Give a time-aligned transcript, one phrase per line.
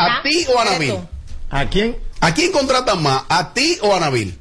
[0.00, 0.94] ¿A ti o a Nabil?
[1.50, 1.96] ¿A quién?
[2.20, 3.22] ¿A quién contratan más?
[3.28, 4.36] ¿A ti o a Nabil?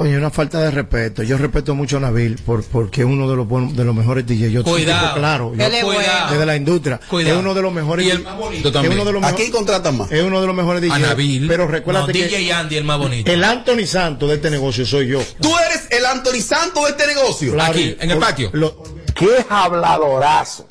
[0.00, 1.24] Oye, una falta de respeto.
[1.24, 4.52] Yo respeto mucho a Nabil por, porque es uno de los de los mejores DJs.
[4.52, 5.00] Yo Cuidado.
[5.08, 5.52] tengo claro.
[5.56, 6.28] Yo-.
[6.30, 7.00] Desde la industria.
[7.10, 7.34] Cuidado.
[7.34, 8.06] Es uno de los mejores.
[8.06, 8.92] Y el más bonito también.
[8.92, 10.12] Es uno de los ¿A quién contratan más?
[10.12, 10.92] Es uno de los mejores DJs.
[10.92, 11.48] A Nabil.
[11.48, 13.28] Pero recuérdate No, que DJ Andy, el más bonito.
[13.32, 15.20] el Anthony Santos de este negocio soy yo.
[15.40, 17.52] Tú eres el Anthony Santos de este negocio.
[17.54, 18.50] Claro, Aquí, en el por- patio.
[18.52, 18.82] lo-
[19.16, 20.68] ¡Qué habladorazo!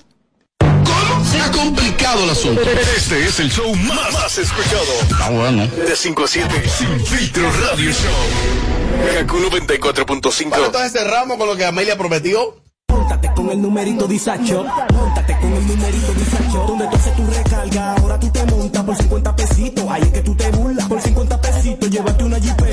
[1.37, 2.61] ¿Cómo se ha complicado el asunto?
[2.61, 4.85] Este es el show más, más escuchado.
[5.21, 5.67] Ah, bueno.
[5.67, 6.69] De 5 a 7.
[6.69, 9.17] Sin filtro radio show.
[9.19, 10.49] Kaku 94.5.
[10.49, 12.55] Bueno, entonces cerramos con lo que Amelia prometió.
[12.89, 14.65] Móntate con el numerito disacho.
[14.93, 16.65] Móntate con el numerito disacho.
[16.67, 19.85] Donde tú haces tu recarga, ahora tú te montas por 50 pesitos.
[19.89, 20.87] Ahí es que tú te burlas.
[20.87, 22.66] Por 50 pesitos, llévate una jipeta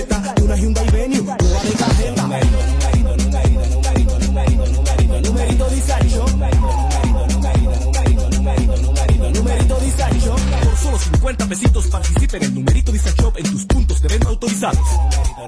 [11.05, 14.87] 50 pesitos participa en el numerito disacho en tus puntos de venta autorizados.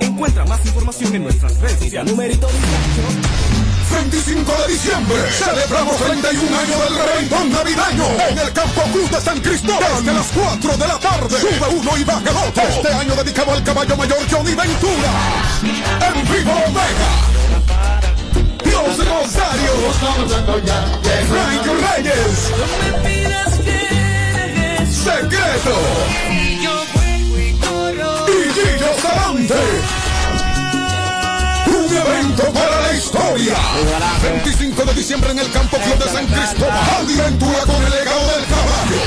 [0.00, 2.12] Encuentra más información en nuestras redes sociales.
[2.12, 3.66] Numerito disacho.
[3.96, 9.40] 25 de diciembre celebramos 31 años del reventón navideño en el Campo Cruz de San
[9.40, 11.40] Cristóbal desde las 4 de la tarde.
[11.40, 12.62] Sube uno y baja el otro.
[12.62, 15.12] Este año dedicado al caballo mayor Johnny Ventura.
[15.62, 17.10] En vivo Omega.
[18.64, 19.72] Dios de Rosario.
[21.28, 23.75] Frank Reyes.
[25.06, 25.74] Secreto.
[28.28, 29.62] Y Gillo Sarante.
[31.68, 33.54] Un evento para la historia.
[34.20, 36.74] 25 de diciembre en el Campo Club de San Cristóbal.
[37.20, 39.00] Aventura con el legado del caballo.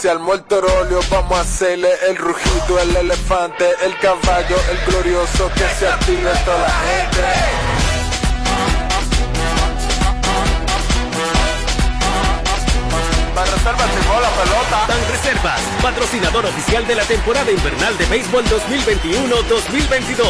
[0.00, 5.50] Si al muerto rolio vamos a hacerle el rugido, el elefante, el caballo, el glorioso
[5.54, 7.71] que se active toda la gente.
[13.62, 14.86] Reservar tipo la pelota.
[14.88, 20.26] Ban Reservas, patrocinador oficial de la temporada invernal de béisbol 2021-2022.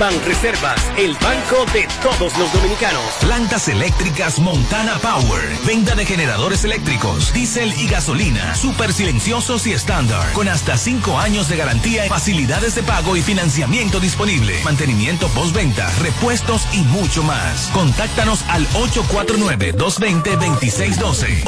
[0.00, 3.04] Ban Reservas, el banco de todos los dominicanos.
[3.20, 5.56] Plantas eléctricas Montana Power.
[5.64, 8.56] Venta de generadores eléctricos, diésel y gasolina.
[8.56, 10.32] Super silenciosos y estándar.
[10.32, 14.60] Con hasta 5 años de garantía, facilidades de pago y financiamiento disponible.
[14.64, 17.70] Mantenimiento postventa, repuestos y mucho más.
[17.72, 21.44] Contáctanos al 849-220-2612.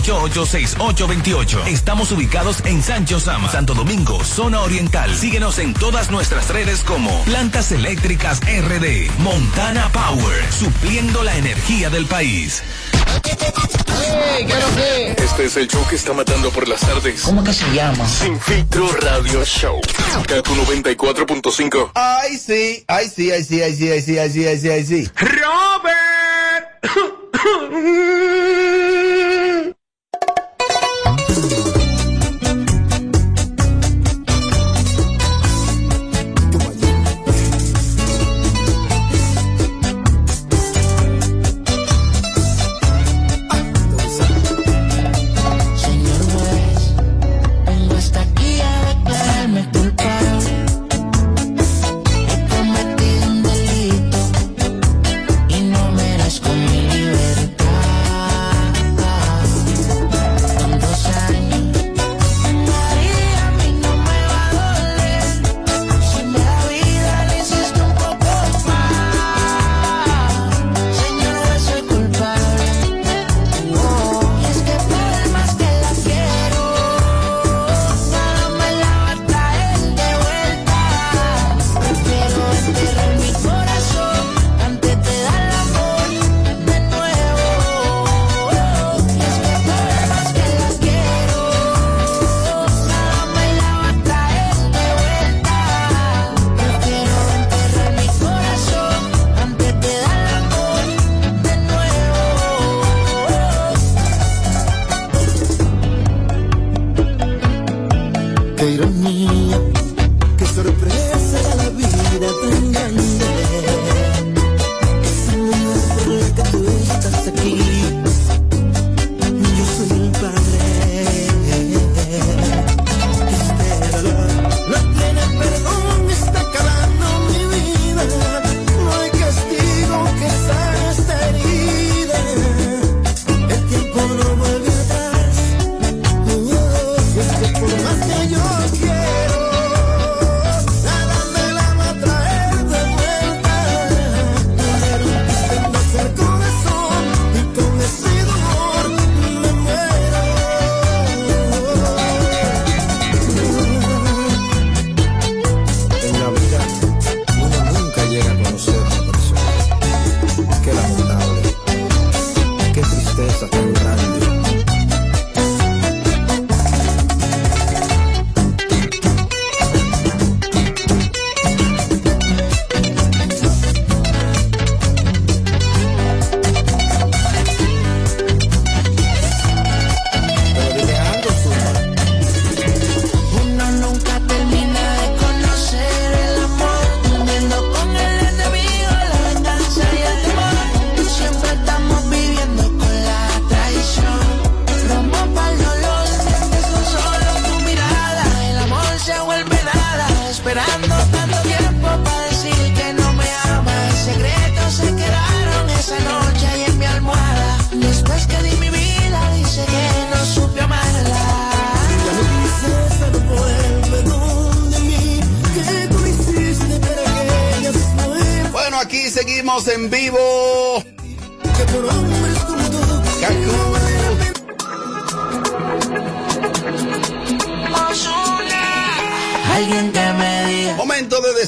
[0.00, 1.66] 809-788-6828.
[1.66, 5.14] Estamos ubicados en Sancho Sama, Santo Domingo, zona oriental.
[5.14, 9.10] Síguenos en todas nuestras redes como Plantas Eléctricas RD.
[9.18, 10.52] Montana Power.
[10.52, 12.62] Supliendo la energía del país.
[15.16, 17.22] Este es el show que está matando por las tardes.
[17.22, 18.06] ¿Cómo que se llama?
[18.08, 19.80] Sin filtro radio show.
[20.26, 21.92] Kaku 94.5.
[21.94, 24.84] Ay, sí, ay, sí, ay, sí, ay, sí, ay, sí, ay, sí, ay, sí, ay,
[24.84, 25.10] sí.
[27.74, 29.03] Señor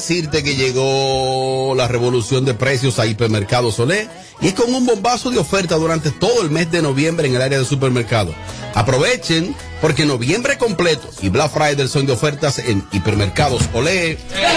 [0.07, 4.07] decirte que llegó la revolución de precios a Hipermercado Solé
[4.39, 7.41] y es con un bombazo de oferta durante todo el mes de noviembre en el
[7.41, 8.33] área de supermercado.
[8.73, 14.17] Aprovechen porque noviembre completo y Black Friday son de ofertas en Hipermercados Olé.
[14.17, 14.56] Si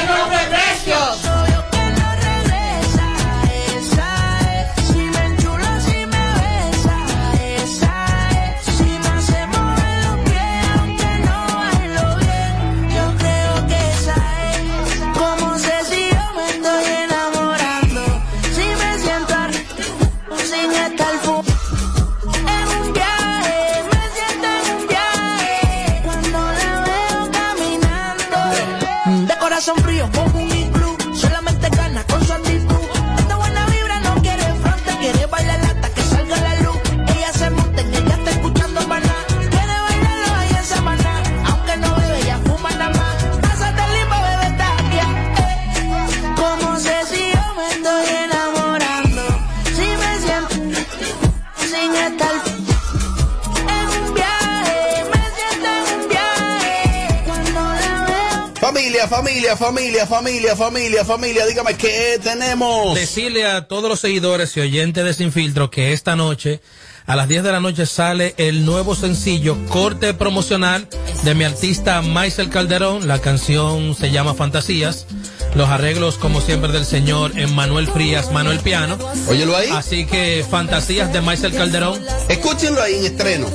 [59.57, 62.95] Familia, familia, familia, familia, dígame qué tenemos.
[62.95, 66.61] Decirle a todos los seguidores y oyentes de Sin Filtro que esta noche,
[67.07, 70.89] a las 10 de la noche, sale el nuevo sencillo corte promocional
[71.25, 73.09] de mi artista Maisel Calderón.
[73.09, 75.07] La canción se llama Fantasías.
[75.55, 78.99] Los arreglos, como siempre, del señor Emmanuel Frías, Manuel Piano.
[79.29, 79.71] Óyelo ahí.
[79.73, 82.01] Así que Fantasías de Maisel Calderón.
[82.29, 83.47] Escúchenlo ahí en estreno.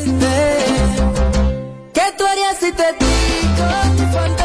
[1.94, 3.16] ¿Qué tú harías si te digo
[3.96, 4.45] mi fantasía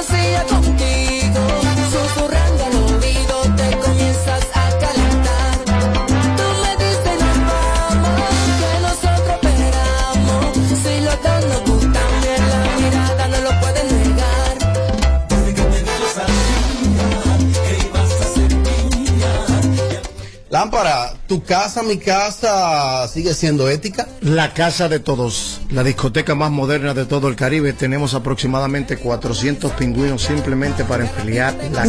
[20.61, 24.07] Lámpara, ¿tu casa, mi casa sigue siendo ética?
[24.21, 27.73] La casa de todos, la discoteca más moderna de todo el Caribe.
[27.73, 31.87] Tenemos aproximadamente 400 pingüinos simplemente para enfriar la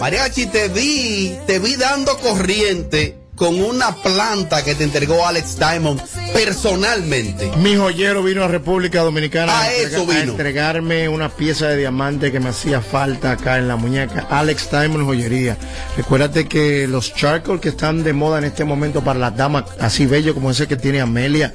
[0.00, 6.00] Mariachi, te vi, te vi dando corriente con una planta que te entregó Alex Diamond
[6.34, 7.50] personalmente.
[7.56, 10.18] Mi joyero vino a República Dominicana A a, entrega- eso vino.
[10.18, 14.26] a entregarme una pieza de diamante que me hacía falta acá en la muñeca.
[14.30, 15.56] Alex Diamond Joyería.
[15.96, 20.04] Recuérdate que los charcoal que están de moda en este momento para las damas, así
[20.06, 21.54] bello como ese que tiene Amelia,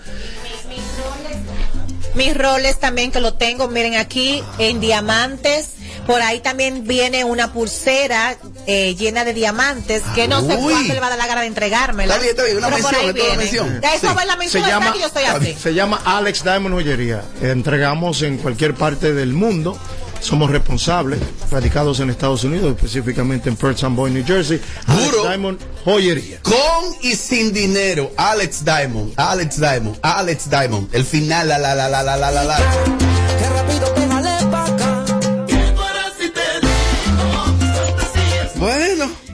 [2.15, 5.71] Mis roles también que lo tengo, miren aquí en diamantes.
[6.05, 11.00] Por ahí también viene una pulsera eh, llena de diamantes que no sé cuándo le
[11.00, 12.15] va a dar la gana de entregármela.
[12.17, 13.79] Está bien, una mención, es toda mención.
[13.81, 14.15] Ya eso sí.
[14.15, 15.55] va la mención se llama, que yo estoy así.
[15.62, 17.24] Se llama Alex Diamond Joyería.
[17.41, 19.77] Entregamos en cualquier parte del mundo.
[20.21, 21.19] Somos responsables,
[21.51, 24.59] radicados en Estados Unidos, específicamente en Perth Amboy, New Jersey.
[24.88, 26.39] Alex Diamond Joyería.
[26.41, 26.55] Con
[27.01, 28.12] y sin dinero.
[28.17, 30.89] Alex Diamond, Alex Diamond, Alex Diamond.
[30.93, 32.43] El final, la la la la la la la.
[32.43, 34.04] la.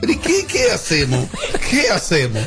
[0.02, 1.26] ¿Y qué, qué hacemos?
[1.70, 2.42] ¿Qué hacemos?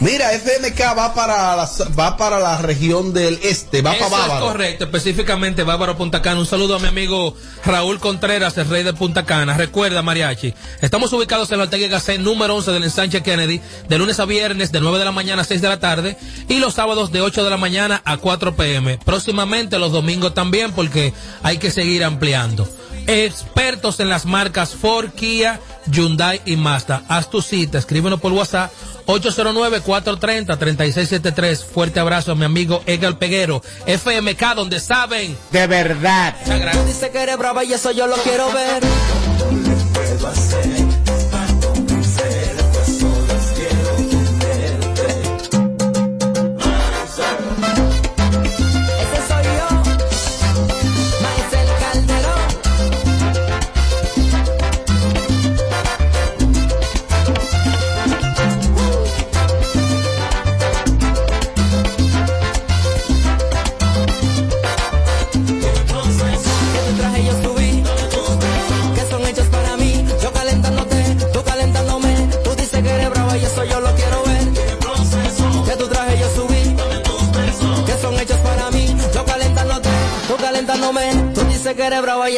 [0.00, 1.68] Mira, FMK va para la,
[1.98, 4.46] va para la región del este, va Eso para es Bávaro.
[4.46, 6.40] correcto, específicamente Bávaro Punta Cana.
[6.40, 9.58] Un saludo a mi amigo Raúl Contreras, el rey de Punta Cana.
[9.58, 14.18] Recuerda, Mariachi, estamos ubicados en la Ortega Gasset número 11 del ensanche Kennedy, de lunes
[14.20, 16.16] a viernes, de 9 de la mañana a 6 de la tarde,
[16.48, 18.98] y los sábados de 8 de la mañana a 4 pm.
[19.04, 22.66] Próximamente los domingos también, porque hay que seguir ampliando.
[23.10, 25.58] Expertos en las marcas Ford, Kia,
[25.90, 27.02] Hyundai y Mazda.
[27.08, 28.70] Haz tu cita, escríbenos por WhatsApp
[29.06, 31.64] 809-430-3673.
[31.64, 35.36] Fuerte abrazo a mi amigo Edgar Peguero, FMK, donde saben.
[35.50, 36.36] De verdad.
[36.44, 36.52] Tú
[36.86, 38.80] dices que eres brava y eso yo lo quiero ver.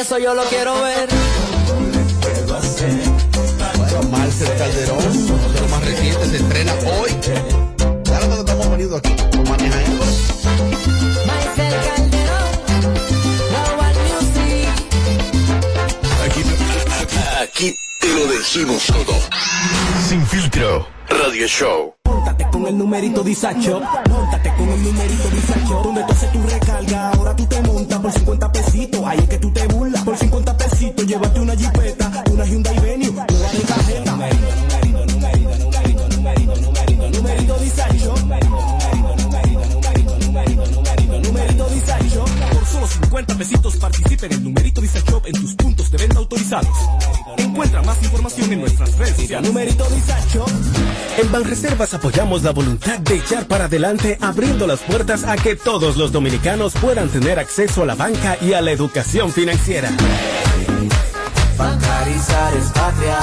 [0.02, 1.08] Eso yo lo quiero ver.
[3.76, 7.10] Bueno, Marcel Calderón, uno de los más recientes, se estrena hoy.
[8.02, 9.92] Claro que estamos poniendo aquí, lo maneja él.
[11.26, 12.50] Maesel Calderón.
[16.24, 16.42] Aquí,
[17.40, 19.14] aquí te lo decimos todo.
[20.08, 20.88] Sin filtro.
[21.08, 22.01] Radio Show.
[22.62, 23.80] Con el numerito Disacho.
[24.08, 25.82] Móntate con el numerito Disacho.
[25.82, 29.02] Donde tú haces tu recarga, ahora tú te montas por 50 pesitos.
[29.04, 30.04] Ahí es que tú te burlas.
[30.04, 34.12] Por 50 pesitos, llévate una jipeta, una Hyundai Venue, nueva de cajeta.
[34.12, 38.14] Numerito, numerito, numerito, numerito, numerito, numerito Disacho.
[41.24, 42.24] Numerito Disacho.
[42.52, 46.78] Por solo 50 pesitos participa en el numerito Disacho en tus puntos de venta autorizados.
[47.92, 49.48] Más información en nuestras redes sociales.
[49.48, 50.46] Numerito Disacho.
[51.18, 55.98] En Banreservas apoyamos la voluntad de echar para adelante abriendo las puertas a que todos
[55.98, 59.90] los dominicanos puedan tener acceso a la banca y a la educación financiera.
[61.58, 63.18] Bancarizar es patria,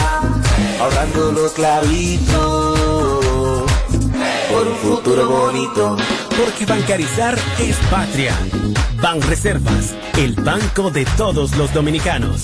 [0.80, 2.80] ahorrando los clavitos
[4.52, 5.98] por un futuro bonito.
[6.38, 8.38] Porque bancarizar es patria.
[9.02, 12.44] Banreservas, el banco de todos los dominicanos.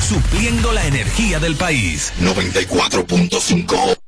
[0.00, 2.12] Supliendo la energía del país.
[2.20, 4.05] 94.5.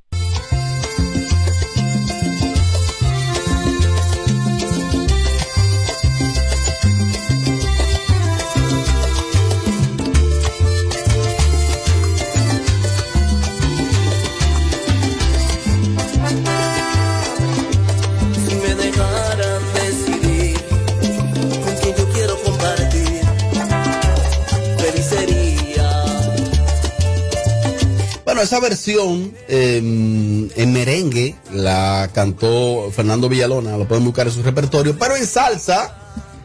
[28.48, 34.98] esa versión eh, en merengue la cantó Fernando Villalona, lo pueden buscar en su repertorio,
[34.98, 35.94] pero en salsa,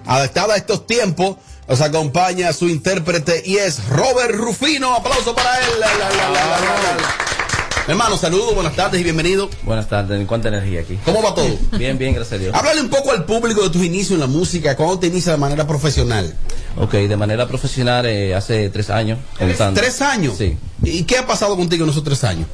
[0.06, 4.94] adaptada a estos tiempos, nos acompaña su intérprete y es Robert Rufino.
[4.94, 5.72] Aplauso para él.
[7.86, 9.50] Hermano, saludos, buenas tardes y bienvenido.
[9.64, 10.98] Buenas tardes, ¿en cuánta energía aquí?
[11.04, 11.50] ¿Cómo va todo?
[11.78, 12.56] Bien, bien, gracias a Dios.
[12.56, 15.40] Háblale un poco al público de tus inicios en la música, cuándo te inicias de
[15.40, 16.34] manera profesional.
[16.78, 19.20] Ok, de manera profesional eh, hace tres años.
[19.38, 19.82] comenzando.
[19.82, 20.36] ¿Tres años?
[20.38, 20.58] Sí.
[20.82, 22.48] ¿Y qué ha pasado contigo en esos tres años?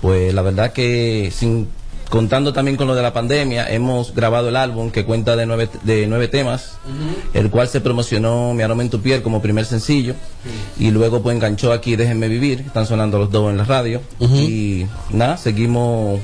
[0.00, 1.68] Pues la verdad que sin
[2.08, 5.68] contando también con lo de la pandemia, hemos grabado el álbum que cuenta de nueve,
[5.82, 6.78] de nueve temas,
[7.34, 10.14] el cual se promocionó Mi aroma en tu piel como primer sencillo
[10.78, 14.86] y luego pues enganchó aquí Déjenme vivir, están sonando los dos en la radio y
[15.10, 16.20] nada, seguimos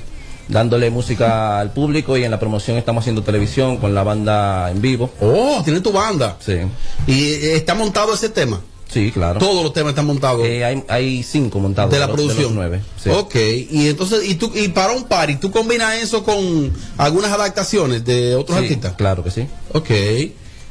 [0.48, 4.80] dándole música al público y en la promoción estamos haciendo televisión con la banda en
[4.80, 5.10] vivo.
[5.20, 6.36] Oh, tiene tu banda.
[6.40, 6.58] Sí.
[7.06, 8.60] ¿Y está montado ese tema?
[8.94, 9.40] Sí, claro.
[9.40, 10.46] Todos los temas están montados.
[10.46, 11.90] Eh, hay, hay cinco montados.
[11.90, 12.54] de la los- producción.
[12.54, 12.80] nueve.
[13.02, 13.10] sí.
[13.10, 13.34] Ok,
[13.70, 18.36] y entonces, y tú, y para un party, ¿tú combinas eso con algunas adaptaciones de
[18.36, 18.92] otros Sí, artistas?
[18.94, 19.46] Claro que sí.
[19.72, 19.90] Ok.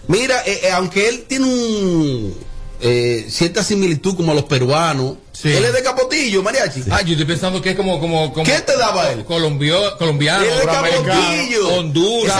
[0.07, 2.33] Mira, eh, eh, aunque él tiene un
[2.83, 5.15] eh, cierta similitud como a los peruanos.
[5.43, 6.83] Él es de Capotillo, mariachi.
[6.91, 7.99] Ah, yo estoy pensando que es como.
[7.99, 9.23] como, como ¿Qué te daba él?
[9.25, 11.67] Colombio, colombiano, Él es de Capotillo.
[11.79, 12.35] Honduras.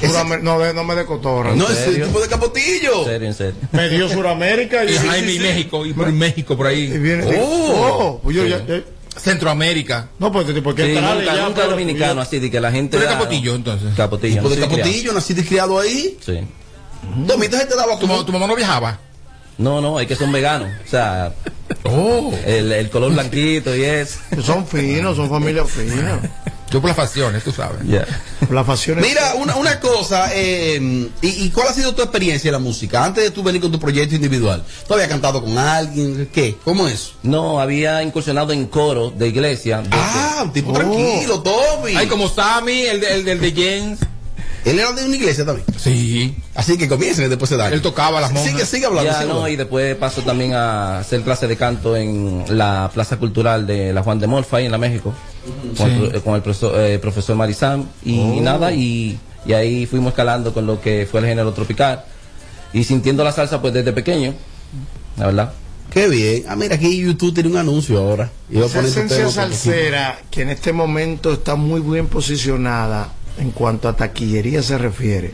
[0.00, 1.54] Suramer- no, de- no me de cotorra.
[1.54, 3.00] No, ese tipo de Capotillo.
[3.00, 3.54] En serio, en serio.
[3.72, 6.86] Me dio Suramérica y, Y Jaime y México, y por México, por ahí.
[6.86, 8.20] Viene, Oh.
[8.24, 8.82] oh, yo ya- ya-
[9.30, 10.08] Centroamérica.
[10.18, 12.96] no, pues tipo que Sí, nunca, ya, nunca pero- dominicano, así de que la gente.
[12.96, 13.88] ¿Tú eres da- Capotillo, entonces?
[13.96, 14.36] Capotillo.
[14.36, 14.82] Tipo de nací y criado.
[14.84, 16.18] Capotillo, naciste y criado ahí.
[16.24, 16.38] Sí.
[17.26, 18.98] Tomito se te daba ¿Tu, tu mamá no viajaba?
[19.58, 20.68] No, no, es que son veganos.
[20.84, 21.32] O sea,
[21.84, 22.32] Oh.
[22.44, 24.18] el, el color blanquito y eso.
[24.44, 26.20] Son finos, son familias finas.
[26.70, 27.78] Yo por las facciones, tú sabes.
[27.86, 28.04] Ya.
[28.50, 29.06] Las facciones.
[29.06, 33.04] Mira, una, una cosa, eh, y, y cuál ha sido tu experiencia en la música?
[33.04, 36.28] Antes de tú venir con tu proyecto individual, ¿tú habías cantado con alguien?
[36.32, 36.56] ¿Qué?
[36.64, 37.12] ¿Cómo es?
[37.22, 39.78] No, había incursionado en coro de iglesia.
[39.80, 40.74] de- Ah, un tipo Oh.
[40.74, 41.94] tranquilo, Tommy.
[41.96, 43.98] Hay como Sammy, el, de- el del de James.
[44.66, 45.64] Él era de una iglesia también.
[45.78, 46.34] Sí.
[46.54, 47.72] Así que comiencen y después se dan.
[47.72, 48.50] Él tocaba las monjas.
[48.52, 49.10] Sigue, sigue hablando.
[49.10, 49.48] Ya, sigue no, hablando.
[49.52, 54.02] y después paso también a hacer clase de canto en la Plaza Cultural de la
[54.02, 55.14] Juan de Morfa, ahí en la México,
[55.78, 58.40] con, el, pro- con el profesor, eh, profesor Marizán, y, Oh.
[58.42, 62.04] nada, y, y ahí fuimos escalando con lo que fue el género tropical,
[62.72, 64.34] y sintiendo la salsa pues desde pequeño,
[65.16, 65.52] la verdad.
[65.90, 66.42] Qué bien.
[66.48, 68.28] Ah, mira, aquí YouTube tiene un anuncio ahora.
[68.52, 74.62] Esa esencia salsera que en este momento está muy bien posicionada en cuanto a taquillería
[74.62, 75.32] se refiere.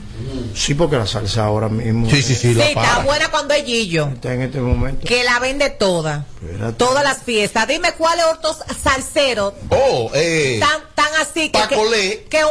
[0.55, 3.65] Sí, porque la salsa ahora mismo Sí, sí, sí, Sí, la está buena cuando es
[3.65, 4.09] Gillo.
[4.15, 5.07] está en este momento.
[5.07, 6.27] Que la vende toda.
[6.43, 6.73] Espérate.
[6.75, 7.67] Todas las fiestas.
[7.69, 10.59] Dime cuáles otros salseros Oh, eh.
[10.61, 12.43] tan, tan así que, Paco que, que.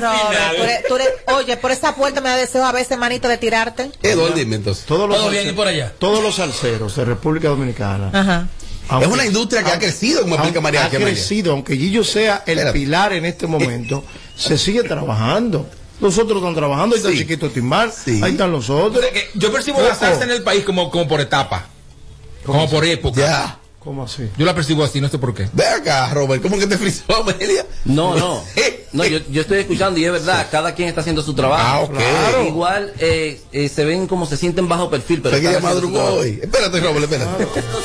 [0.00, 0.86] Robert.
[0.88, 3.90] Tú eres- eres- oye, por esa puerta me da deseo a veces, manito, de tirarte.
[4.02, 4.84] Eduardo, dime entonces.
[4.84, 5.92] Todos los, Todo bien salse- y por allá.
[5.98, 8.10] todos los salseros de República Dominicana.
[8.12, 8.48] Ajá.
[9.00, 10.86] Es una industria que ha crecido, como explica María.
[10.86, 12.78] Ha crecido, aunque Gillo sea el Espérate.
[12.78, 14.02] pilar en este momento,
[14.36, 15.68] se sigue trabajando.
[16.00, 17.20] Los otros están trabajando, ahí está el Sí.
[17.22, 18.20] chiquito Timbal, Sí.
[18.22, 19.02] ahí están los O otros.
[19.04, 21.66] sea que yo percibo la salsa en el país como, como por etapa.
[22.46, 23.20] Como por época.
[23.20, 23.58] Ya.
[23.80, 24.28] ¿Cómo así?
[24.36, 25.48] Yo la percibo así, no sé por qué.
[25.52, 27.64] Ve acá, Robert, ¿cómo que te frizó, Amelia?
[27.84, 28.42] No, no.
[28.56, 31.62] Eh, No, yo, yo estoy escuchando y es verdad, cada quien está haciendo su trabajo.
[31.62, 31.94] Ah, ok.
[31.94, 32.46] Claro.
[32.46, 36.38] Igual eh, eh, se ven como se sienten bajo perfil, pero su madrugó hoy.
[36.42, 37.42] Espérate, Robert, espérate.
[37.42, 37.84] Estos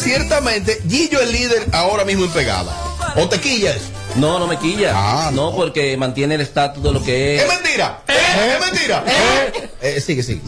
[0.00, 2.74] ciertamente, Gillo es líder ahora mismo en pegada.
[3.16, 3.86] ¿O te quilla eso?
[4.16, 4.92] No, no me quilla.
[4.94, 5.54] Ah, no.
[5.54, 7.48] porque mantiene el estatus de lo que ¡Es es.
[7.48, 8.02] mentira!
[8.08, 9.04] ¡Es mentira!
[9.80, 10.40] Eh, sigue, sigue.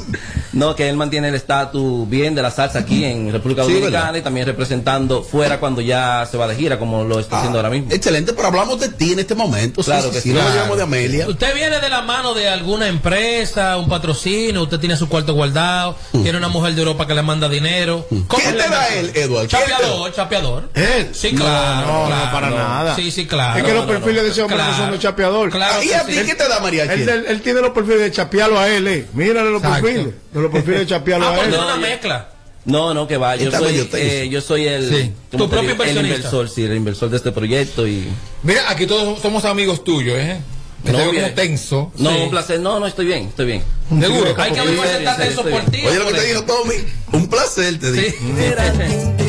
[0.53, 4.19] No, que él mantiene el estatus bien de la salsa aquí en República Sí, Dominicana
[4.19, 7.63] y también representando fuera cuando ya se va de gira, como lo está haciendo Ah,
[7.63, 7.91] ahora mismo.
[7.93, 9.83] Excelente, pero hablamos de ti en este momento.
[9.83, 10.29] Claro sí, que sí, sí.
[10.29, 10.53] sí, no Claro.
[10.53, 11.29] hablamos de Amelia.
[11.29, 15.97] Usted viene de la mano de alguna empresa, un patrocinio, usted tiene su cuarto guardado,
[16.23, 18.07] tiene una mujer de Europa que le manda dinero.
[18.29, 19.49] ¿Cómo ¿Qué te da él, Eduardo?
[19.49, 20.69] ¿Qué te Chapeador, chapeador.
[20.75, 21.09] ¿Él?
[21.15, 21.87] Sí, No, claro.
[21.87, 22.33] No, no, claro.
[22.33, 22.97] para nada.
[22.97, 23.59] Sí, sí, claro.
[23.59, 24.77] Es que los No, no, perfiles de ese hombre no Claro.
[24.83, 25.51] son de chapeador.
[25.51, 26.25] Claro ¿Y a ti sí.
[26.27, 27.03] qué te da Mariachi?
[27.03, 29.07] Él, él- él tiene los perfiles de chapearlo a él, eh.
[29.15, 29.83] Mírale los Exacto.
[29.85, 30.15] perfiles.
[30.51, 31.55] Perfiles de chapearlo Ah, a pues él.
[31.55, 32.29] es una mezcla.
[32.65, 33.35] No, no, que va.
[33.37, 35.13] Yo soy, eh, yo soy el, Sí.
[35.33, 35.83] ¿cómo Tu te propio digo?
[35.83, 36.17] el inversionista.
[36.17, 38.07] inversor, sí, el inversor de este proyecto y
[38.45, 40.41] Mira, aquí todos somos amigos tuyos, ¿eh?
[40.85, 40.99] Me No,
[41.35, 41.93] tenso.
[41.97, 42.17] no, Sí.
[42.23, 42.61] un placer.
[42.61, 43.63] No, no estoy bien, estoy bien.
[44.01, 44.35] Seguro.
[44.37, 45.81] Hay que ver Sí, si tenso por ti.
[45.87, 46.75] Oye lo que te dijo Tommy.
[47.13, 48.17] Un placer, te digo.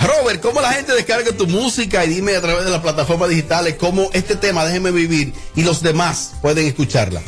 [0.00, 2.04] Robert, ¿cómo la gente descarga tu música?
[2.04, 5.82] Y dime a través de las plataformas digitales cómo este tema, Déjeme Vivir, y los
[5.82, 7.20] demás pueden escucharla.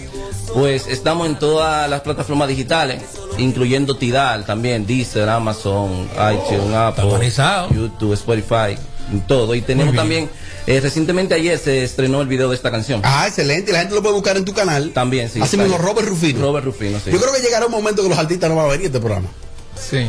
[0.55, 3.03] Pues estamos en todas las plataformas digitales,
[3.39, 7.71] incluyendo Tidal también, Deezer, Amazon, iTunes, Apple, organizado.
[7.71, 8.77] YouTube, Spotify,
[9.27, 9.55] todo.
[9.55, 10.29] Y tenemos también,
[10.67, 13.01] eh, recientemente ayer se estrenó el video de esta canción.
[13.03, 13.71] Ah, excelente.
[13.71, 14.91] y La gente lo puede buscar en tu canal.
[14.93, 15.41] También, sí.
[15.41, 15.79] Así mismo.
[15.79, 16.41] Robert Rufino.
[16.41, 17.11] Robert Rufino, sí.
[17.11, 19.01] Yo creo que llegará un momento que los artistas no van a venir a este
[19.01, 19.29] programa.
[19.75, 20.07] Sí.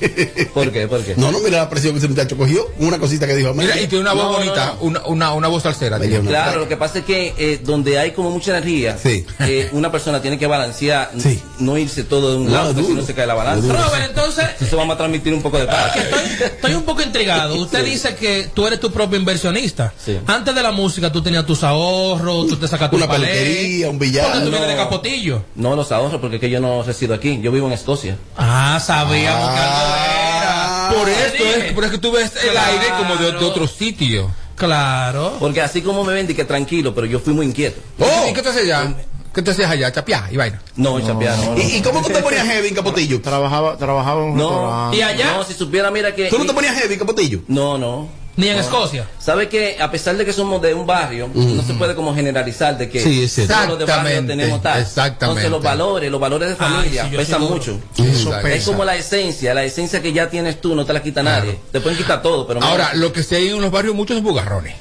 [0.54, 0.86] ¿Por qué?
[0.86, 1.14] ¿Por qué?
[1.16, 2.66] No, no, mira la presión que ese muchacho cogió.
[2.78, 3.52] Una cosita que dijo.
[3.54, 4.86] Mira, y tiene una voz No, bonita, no.
[4.86, 5.98] Una, una, una voz salsera.
[5.98, 9.26] Claro, lo que pasa es que eh, donde hay como mucha energía, Sí.
[9.40, 11.42] eh, una persona tiene que balancear, Sí.
[11.58, 13.68] no irse todo de un No, lado, porque si no se cae la balanza.
[13.72, 15.96] Robert, entonces, Eso vamos a transmitir un poco de paz.
[15.96, 17.54] estoy, estoy un poco intrigado.
[17.60, 19.92] Usted dice que tú eres tu propio inversionista.
[20.02, 20.18] Sí.
[20.26, 23.26] Antes de la música tú tenías tus ahorros, tú te sacas tu Una palé.
[23.28, 24.26] peluquería, un billar.
[24.26, 24.68] Porque tú vienes No.
[24.68, 25.42] de Capotillo.
[25.56, 28.16] No los ahorros, porque es que yo no resido aquí, yo vivo en Escocia.
[28.36, 29.94] Ah, sabíamos que algo
[30.36, 30.90] era.
[30.94, 31.66] Por dije.
[31.68, 32.72] es, por eso que tú ves el Claro.
[32.72, 34.30] aire como de, de otro sitio.
[34.56, 35.36] Claro.
[35.38, 37.80] Porque así como me ven, que tranquilo, pero yo fui muy inquieto.
[37.98, 38.26] Oh.
[38.30, 38.94] ¿Y qué te hacías allá?
[39.34, 39.92] ¿Qué te hacías allá?
[39.92, 40.62] Chapiá y vaina.
[40.76, 41.54] No, chapear, no.
[41.54, 41.58] no.
[41.60, 43.20] ¿Y, y cómo tú te ponías heavy en Capotillo?
[43.20, 44.96] Trabajaba, trabajaba en un No, restaurante.
[44.96, 45.32] ¿Y allá?
[45.36, 46.28] no, si supiera, mira que...
[46.30, 47.40] ¿Tú no te ponías heavy en Capotillo?
[47.48, 48.08] No, no.
[48.36, 49.06] Ni en Escocia.
[49.18, 52.76] ¿Sabe que a pesar de que somos de un barrio, no se puede como generalizar
[52.76, 53.54] de que Sí, es cierto.
[53.54, 54.80] todos los de barrio tenemos tal?
[54.82, 55.24] exactamente.
[55.40, 57.80] Entonces los valores, los valores de Ay, familia sí, pesan sí mucho.
[57.96, 58.66] Eso Es pesa.
[58.66, 61.58] como la esencia, la esencia que ya tienes tú, no te la quita nadie.
[61.72, 64.24] Te pueden quitar todo, pero Ahora, lo que se hay en los barrios muchos son
[64.24, 64.74] bugarrones.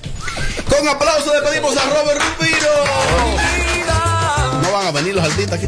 [0.69, 2.67] Con aplauso despedimos a Robert Rufino.
[4.63, 5.67] No van a venir los artistas aquí.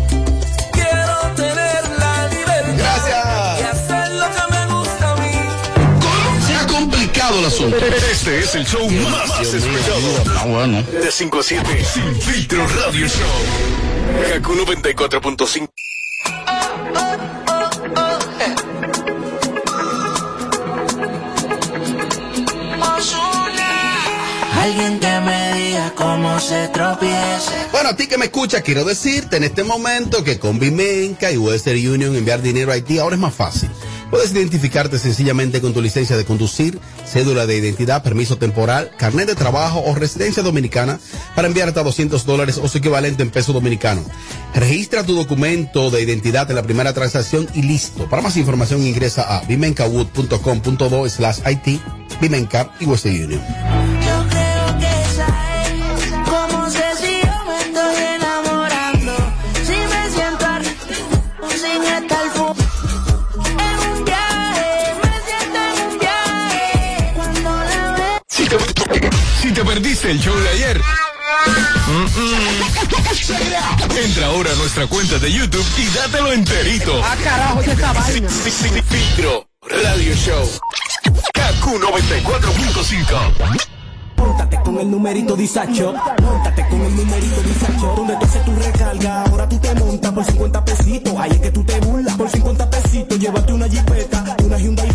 [7.38, 7.78] Complicado el asunto.
[8.12, 10.38] Este es el show más escuchado.
[10.38, 10.84] Ah, bueno.
[10.84, 11.86] De 5 a 7.
[11.86, 14.34] Sin filtro radio show.
[14.34, 15.70] Kaku 94.5.
[24.60, 27.70] Alguien que me diga cómo se tropieza.
[27.72, 31.38] Bueno, a ti que me escuchas, quiero decirte en este momento que con Vimenca y
[31.38, 33.70] Western Union enviar dinero a Haití ahora es más fácil.
[34.10, 39.36] Puedes identificarte sencillamente con tu licencia de conducir, cédula de identidad, permiso temporal, carnet de
[39.36, 41.00] trabajo o residencia dominicana
[41.36, 44.04] para enviar hasta 200 dólares o su equivalente en peso dominicano.
[44.54, 48.10] Registra tu documento de identidad en la primera transacción y listo.
[48.10, 51.82] Para más información ingresa a vimencawood.com.do slash IT,
[52.22, 53.87] Vimenca y Western Union.
[69.78, 70.82] Perdiste el show de ayer.
[74.04, 77.00] Entra ahora a nuestra cuenta de YouTube y dátelo enterito.
[77.04, 78.28] Ah, carajo, ¿qué esta vaina?
[78.28, 80.50] Filtro Radio Show.
[81.32, 83.68] Kaku 94.5.
[84.16, 89.24] Póntate con el numerito disacho, póntate con el numerito disacho, donde tú haces tu recarga,
[89.26, 92.70] ahora tú te montas por 50 pesitos, ahí es que tú te burlas, por 50
[92.70, 94.87] pesitos, llévate una jipeta, una Hyundai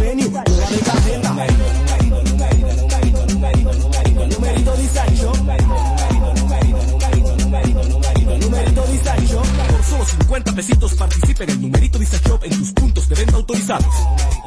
[10.02, 13.94] solo 50 pesitos participa en el numerito disacho en tus puntos de venta autorizados.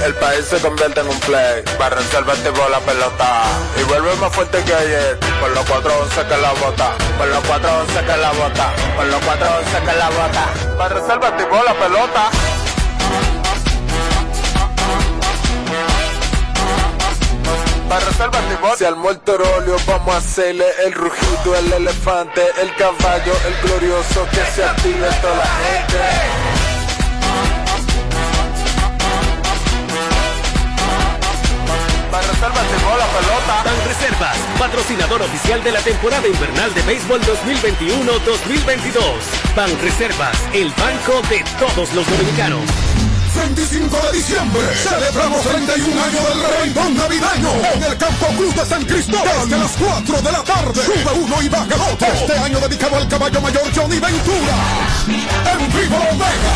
[0.06, 1.64] El país se convierte en un play.
[1.80, 3.44] Para reservarte por la pelota.
[3.82, 5.18] Y vuelve más fuerte que ayer.
[5.40, 6.96] Por los 411 que la bota.
[7.18, 8.74] Por los 411 que la bota.
[8.96, 10.78] Por los 411 que la bota.
[10.78, 12.30] Para reservarte por la pelota.
[17.90, 22.76] Para reservas tipo Si al muerto rolio vamos a hacerle el rugido, el elefante, el
[22.76, 25.98] caballo, el glorioso que se active toda la gente.
[32.12, 33.64] Para reservas tipo la pelota.
[33.66, 39.02] Ban Reservas, patrocinador oficial de la temporada invernal de béisbol 2021-2022.
[39.56, 43.09] Ban Reservas, el banco de todos los dominicanos.
[43.40, 48.84] 25 de diciembre celebramos 31 años del reventón navideño en el Campo Cruz de San
[48.84, 50.84] Cristóbal desde las 4 de la tarde.
[50.84, 51.76] Sube uno y baja.
[52.14, 54.56] Este año dedicado al caballo mayor Johnny Ventura.
[55.08, 56.56] En vivo Omega.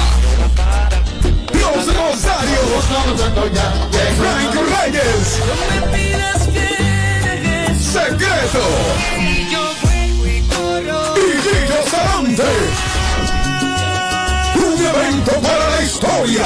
[1.54, 2.84] Los Rosarios.
[4.18, 5.40] Frank Reyes.
[7.80, 8.66] Secreto.
[11.16, 12.52] Y Gillo Sarante.
[14.56, 15.73] Un evento para
[16.04, 16.44] historia.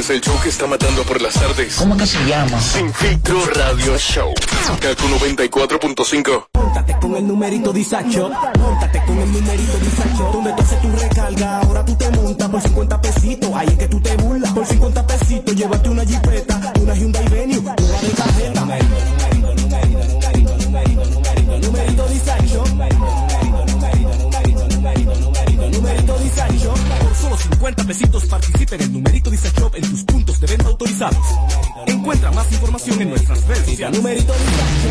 [0.00, 1.76] es el show que está matando por las tardes.
[1.76, 2.58] ¿Cómo que se llama?
[2.58, 4.32] Sin filtro radio show.
[4.80, 6.46] Kaku 94.5.
[6.54, 8.30] Móntate con el numerito Disacho.
[8.58, 10.30] Móntate con el numerito Disacho.
[10.32, 13.50] Donde tú haces tu recarga, ahora tú te montas por 50 pesitos.
[13.54, 14.52] Ahí es que tú te burlas.
[14.52, 15.89] Por 50 pesitos, llévate
[27.70, 31.24] 50 pesitos participa en el numerito Disacho en tus puntos de venta autorizados.
[31.86, 33.96] Encuentra más información en nuestras redes sociales.
[33.96, 34.88] Numerito Disacho.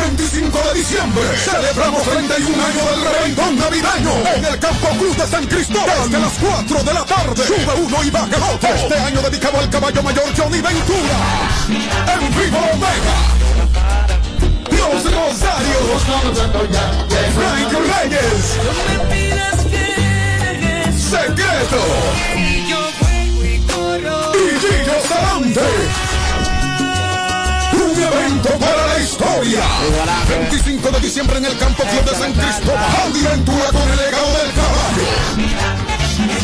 [0.00, 5.46] 25 de diciembre celebramos 31 años del reventón navideño en el Campo Cruz de San
[5.46, 7.46] Cristóbal desde las 4 de la tarde.
[7.46, 8.68] Sube uno y baja el otro.
[8.70, 11.18] Este año dedicado al caballo mayor Johnny Ventura.
[11.68, 13.16] En vivo Omega.
[14.70, 16.02] Los Rosarios.
[17.34, 19.61] Frank Reyes.
[21.12, 21.76] Secreto.
[22.34, 22.64] Y
[24.62, 25.68] Gillo Sarante.
[27.74, 29.60] Un evento para la historia.
[30.26, 32.96] 25 de diciembre en el Campo Club de San Cristóbal.
[33.04, 35.04] Andy con el legado del caballo.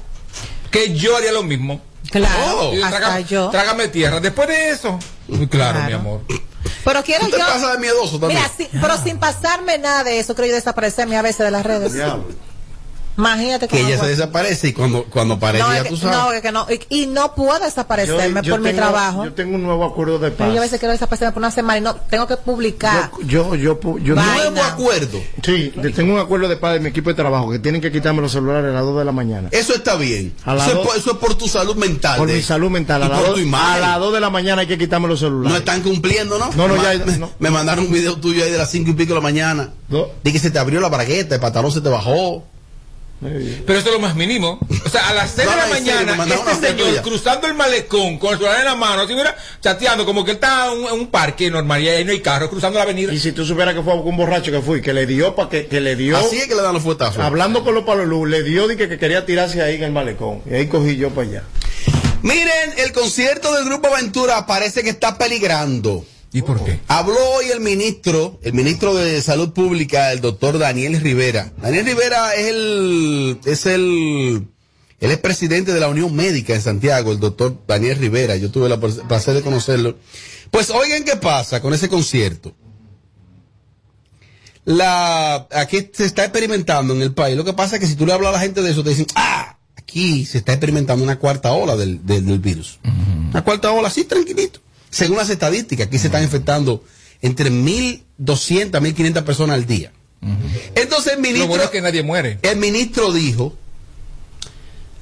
[0.71, 1.81] Que yo haría lo mismo.
[2.11, 3.51] Claro, yo, hasta yo.
[3.51, 4.21] Trágame tierra.
[4.21, 4.99] Después de eso.
[5.29, 5.87] Muy claro, Claro.
[5.89, 6.21] mi amor.
[6.85, 7.47] Pero quiero Tú te yo.
[7.47, 8.41] pasas de miedoso también.
[8.59, 11.93] Mira, pero sin pasarme nada de eso, creo yo desaparecerme a veces de las redes.
[13.19, 16.17] Imagínate que ella se desaparece y cuando, cuando aparece no, ya tú sabes.
[16.37, 19.25] no, que no, y, y no puedo desaparecerme por mi trabajo.
[19.25, 20.63] Yo tengo un nuevo acuerdo de Pero yo a paz.
[20.67, 23.11] veces quiero desaparecerme por una semana y no, tengo que publicar.
[23.25, 24.51] Yo, yo, yo, Vaina.
[24.51, 25.21] Nuevo acuerdo.
[25.45, 28.23] Sí, tengo un acuerdo de paz de mi equipo de trabajo que tienen que quitarme
[28.23, 29.49] los celulares a las 2 de la mañana.
[29.51, 30.35] Eso está bien.
[30.45, 32.19] A Eso es, por, eso es por tu salud mental.
[32.19, 33.03] Por de- mi salud mental.
[33.03, 33.81] A las, por dos, tu a imagen.
[33.83, 35.51] las 2 de la mañana hay que quitarme los celulares.
[35.53, 36.51] No están cumpliendo, ¿no?
[36.55, 37.31] No, no, ya- Me, no.
[37.41, 39.71] me mandaron un video tuyo ahí de las cinco y pico de la mañana.
[39.89, 40.07] No.
[40.23, 42.45] De que se te abrió la bragueta, el pantalón se te bajó.
[43.21, 44.61] Pero eso es lo más mínimo.
[44.85, 48.33] O sea, a las 6 No, de la mañana, este señor cruzando el malecón con
[48.33, 51.51] el celular en la mano, así mira, chateando, como que él está en un, parque
[51.51, 53.13] normal y ahí no hay carro, cruzando la avenida.
[53.13, 55.67] Y si tú supieras que fue un borracho que fui, que le dio para que,
[55.67, 56.17] que le dio.
[56.17, 57.23] Así es que le dan los fuetazos.
[57.23, 60.43] Hablando con los palolú, le dio de que, que quería tirarse ahí en el malecón.
[60.49, 61.43] Y ahí cogí yo para allá.
[62.23, 66.05] Miren, el concierto del Grupo Aventura parece que está peligrando.
[66.33, 66.79] ¿Y por qué?
[66.89, 71.53] Habló hoy el ministro, el ministro de Salud Pública, el doctor Daniel Rivera.
[71.61, 74.49] Daniel Rivera es el, es el,
[75.01, 78.37] él es presidente de la Unión Médica en Santiago, el doctor Daniel Rivera.
[78.37, 79.97] Yo tuve el placer de conocerlo.
[80.51, 82.55] Pues oigan qué pasa con ese concierto.
[84.67, 87.39] La, aquí se está experimentando en el país.
[87.39, 88.91] Lo que pasa es que si tú le hablas a la gente de eso, te
[88.91, 92.79] dicen, ah, aquí se está experimentando una cuarta ola del, del, del virus.
[93.31, 94.61] Una cuarta ola, así tranquilito.
[94.91, 96.85] Según las estadísticas, aquí se están infectando
[97.21, 99.93] entre 1.200 a 1.500 personas al día.
[100.75, 102.39] Entonces el Lo ministro, bueno es que nadie muere.
[102.43, 103.57] el ministro dijo,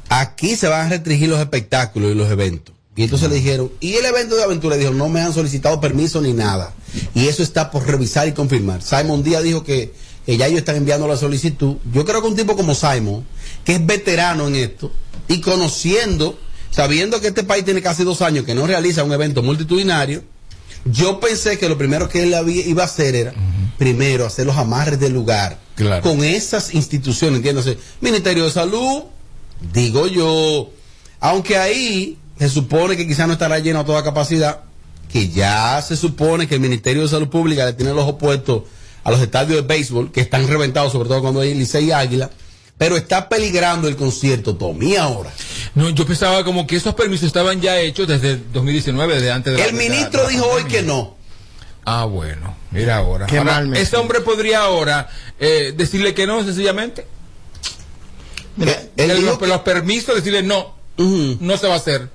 [0.09, 2.75] aquí se van a restringir los espectáculos y los eventos.
[2.95, 6.21] Y entonces le dijeron, y el evento de aventura, dijo, no me han solicitado permiso
[6.23, 6.73] ni nada.
[7.15, 8.81] Y eso está por revisar y confirmar.
[8.83, 9.93] Simon Díaz dijo que,
[10.25, 11.77] que ya ellos están enviando la solicitud.
[11.93, 13.27] Yo creo que un tipo como Simon,
[13.65, 14.91] que es veterano en esto,
[15.29, 16.39] y conociendo,
[16.71, 20.23] sabiendo que este país tiene casi dos años que no realiza un evento multitudinario,
[20.85, 23.33] yo pensé que lo primero que él había- iba a hacer era,
[23.79, 26.03] primero, hacer los amarres del lugar Claro.
[26.03, 29.03] con esas instituciones, entiéndase, Ministerio de Salud,
[29.73, 30.71] digo yo,
[31.21, 34.61] aunque ahí se supone que quizás no estará lleno a toda capacidad,
[35.11, 38.63] que ya se supone que el Ministerio de Salud Pública le tiene los ojos puestos
[39.03, 42.31] a los estadios de béisbol, que están reventados, sobre todo cuando hay Licey y Águila,
[42.79, 45.33] pero está peligrando el concierto, Tommy, ahora.
[45.75, 49.59] No, yo pensaba como que esos permisos estaban ya hechos desde 2019, desde antes de
[49.59, 51.17] la- El de la- ministro de la dijo hoy que no.
[51.85, 53.27] Ah, bueno, mira ahora.
[53.27, 55.09] Qué Ahora, mal me ese hombre podría ahora
[55.39, 57.07] eh, decirle que no, sencillamente.
[58.97, 62.09] El- dijo los, los permisos, decirle no, no se va a hacer.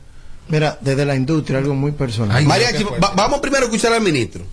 [0.48, 2.36] Mira, desde la industria, algo muy personal.
[2.36, 4.44] Ay, va- vamos primero a escuchar al ministro.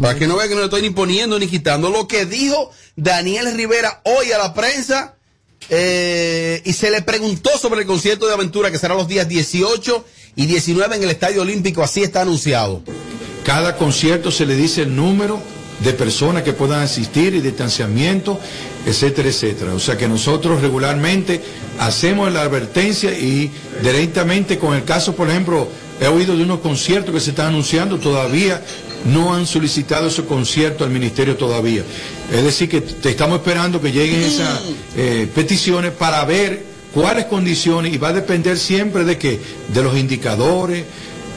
[0.00, 1.90] Para que no vea que no le estoy ni poniendo ni quitando.
[1.90, 5.16] Lo que dijo Daniel Rivera hoy a la prensa.
[5.70, 10.04] Eh, y se le preguntó sobre el concierto de aventura que será los días 18
[10.36, 11.82] y 19 en el Estadio Olímpico.
[11.82, 12.82] Así está anunciado.
[13.44, 15.40] Cada concierto se le dice el número
[15.82, 18.38] de personas que puedan asistir y distanciamiento,
[18.86, 19.74] etcétera, etcétera.
[19.74, 21.40] O sea que nosotros regularmente
[21.78, 23.50] hacemos la advertencia y
[23.82, 25.68] directamente con el caso, por ejemplo,
[26.00, 28.62] he oído de unos conciertos que se están anunciando, todavía
[29.06, 31.84] no han solicitado ese concierto al ministerio todavía.
[32.30, 34.60] Es decir, que te estamos esperando que lleguen esas
[34.96, 39.96] eh, peticiones para ver cuáles condiciones y va a depender siempre de que de los
[39.96, 40.84] indicadores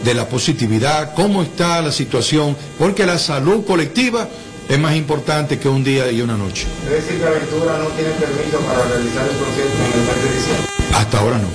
[0.04, 4.30] de la positividad, cómo está la situación, porque la salud colectiva
[4.68, 6.68] es más importante que un día y una noche.
[6.86, 10.36] Es decir, que Aventura no tiene permiso para realizar el concierto en el mes de
[10.36, 10.68] diciembre.
[10.94, 11.48] Hasta ahora no,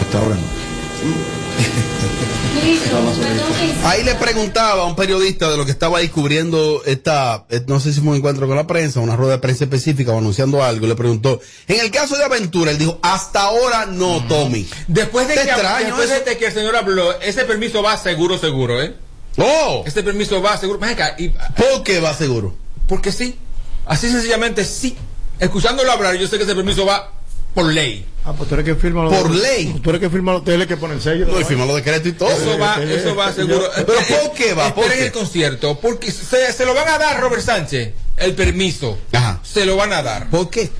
[0.00, 1.43] hasta ahora no.
[3.84, 7.80] Ahí le preguntaba a un periodista de lo que estaba ahí cubriendo esta, eh, no
[7.80, 10.62] sé si fue un encuentro con la prensa, una rueda de prensa específica o anunciando
[10.62, 14.66] algo, le preguntó, en el caso de Aventura, él dijo, hasta ahora no, Tommy.
[14.88, 18.82] Después de, que, extraño después de que el señor habló, ese permiso va seguro, seguro,
[18.82, 18.94] ¿eh?
[19.36, 20.78] Oh, Este permiso va seguro.
[21.18, 22.54] Y- ¿por qué va seguro?
[22.88, 23.36] porque sí.
[23.86, 24.96] Así sencillamente sí.
[25.38, 27.12] Escuchándolo hablar, yo sé que ese permiso va
[27.54, 28.06] por ley.
[28.26, 29.78] Ah, pues tú eres que firma los Por ley.
[29.82, 31.26] Tú eres que firma los teles que pone el sello.
[31.26, 32.30] No, y firma los decretos y todo.
[32.30, 33.68] Eso va, eso va seguro.
[33.76, 34.74] Pero ¿por qué va?
[34.74, 35.06] ¿Por qué?
[35.06, 38.96] el concierto, porque se, se lo van a dar Robert Sánchez, el permiso.
[39.12, 39.40] Ajá.
[39.42, 40.30] Se lo van a dar.
[40.30, 40.70] ¿Por qué?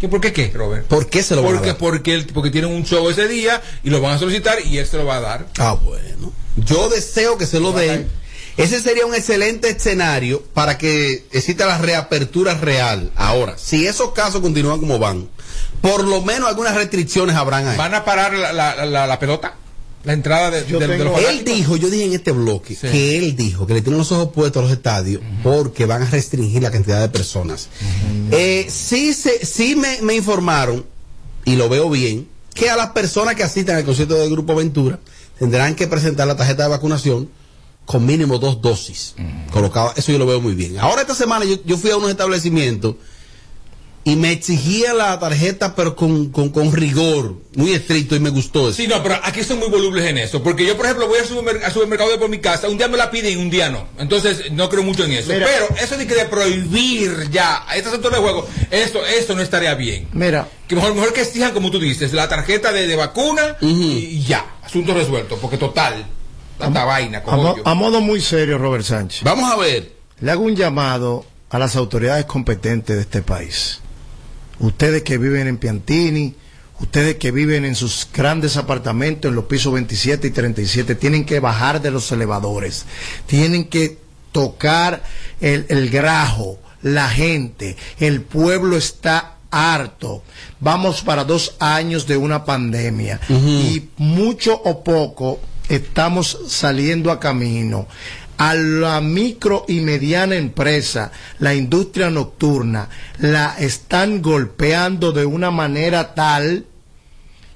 [0.00, 0.86] ¿Qué, ¿Por qué qué, Robert?
[0.86, 1.78] ¿Por qué se lo van a porque, dar?
[1.78, 4.86] Porque, él- porque tienen un show ese día y lo van a solicitar y él
[4.86, 5.46] se lo va a dar.
[5.58, 6.32] Ah, bueno.
[6.56, 8.08] Yo deseo que se lo den.
[8.56, 13.10] Ese sería un excelente escenario para que exista la reapertura real.
[13.16, 15.28] Ahora, si esos casos continúan como van,
[15.82, 17.76] por lo menos algunas restricciones habrán ahí.
[17.76, 19.56] ¿Van a parar la, la, la- la pelota?
[20.04, 21.54] La entrada de, Yo de tengo- los él fanáticos?
[21.56, 24.60] dijo, yo dije en este bloque, que él dijo que le tienen los ojos puestos
[24.60, 27.68] a los estadios porque van a restringir la cantidad de personas.
[28.30, 30.86] Eh, sí se, sí me, me informaron,
[31.44, 34.98] y lo veo bien, que a las personas que asistan al concierto del Grupo Aventura
[35.40, 37.28] tendrán que presentar la tarjeta de vacunación
[37.86, 39.14] con mínimo dos dosis.
[39.52, 40.78] Colocada, eso yo lo veo muy bien.
[40.78, 42.96] Ahora esta semana yo, yo fui a unos establecimientos
[44.04, 48.68] y me exigía la tarjeta pero con, con, con rigor, muy estricto y me gustó
[48.68, 48.76] eso.
[48.76, 50.42] Sí, no, pero aquí son muy volubles en eso.
[50.44, 52.86] Porque yo, por ejemplo, voy al, supermer- al supermercado de por mi casa, un día
[52.86, 53.88] me la piden y un día no.
[53.98, 55.32] Entonces, no creo mucho en eso.
[55.32, 55.46] Mira.
[55.46, 59.42] pero eso de que de prohibir ya a este sector de juego, eso, eso no
[59.42, 60.06] estaría bien.
[60.12, 64.22] Mira, Que mejor, mejor que exijan, como tú dices, la tarjeta de, de vacuna y
[64.22, 65.36] ya, asunto resuelto.
[65.38, 66.06] Porque total,
[66.58, 67.22] tanta vaina,
[67.64, 69.22] a, modo muy serio, Robert Sánchez.
[69.22, 69.92] Vamos a ver.
[70.20, 73.80] Le hago un llamado a las autoridades competentes de este país.
[74.58, 76.34] Ustedes que viven en Piantini,
[76.80, 81.40] ustedes que viven en sus grandes apartamentos en los pisos 27 y 37, tienen que
[81.40, 82.86] bajar de los elevadores.
[83.26, 83.98] Tienen que
[84.32, 85.02] tocar
[85.40, 87.76] el, el grajo, la gente.
[87.98, 90.22] El pueblo está harto.
[90.60, 97.86] Vamos para dos años de una pandemia y mucho o poco estamos saliendo a camino.
[98.38, 106.14] A la micro y mediana empresa, la industria nocturna, la están golpeando de una manera
[106.14, 106.66] tal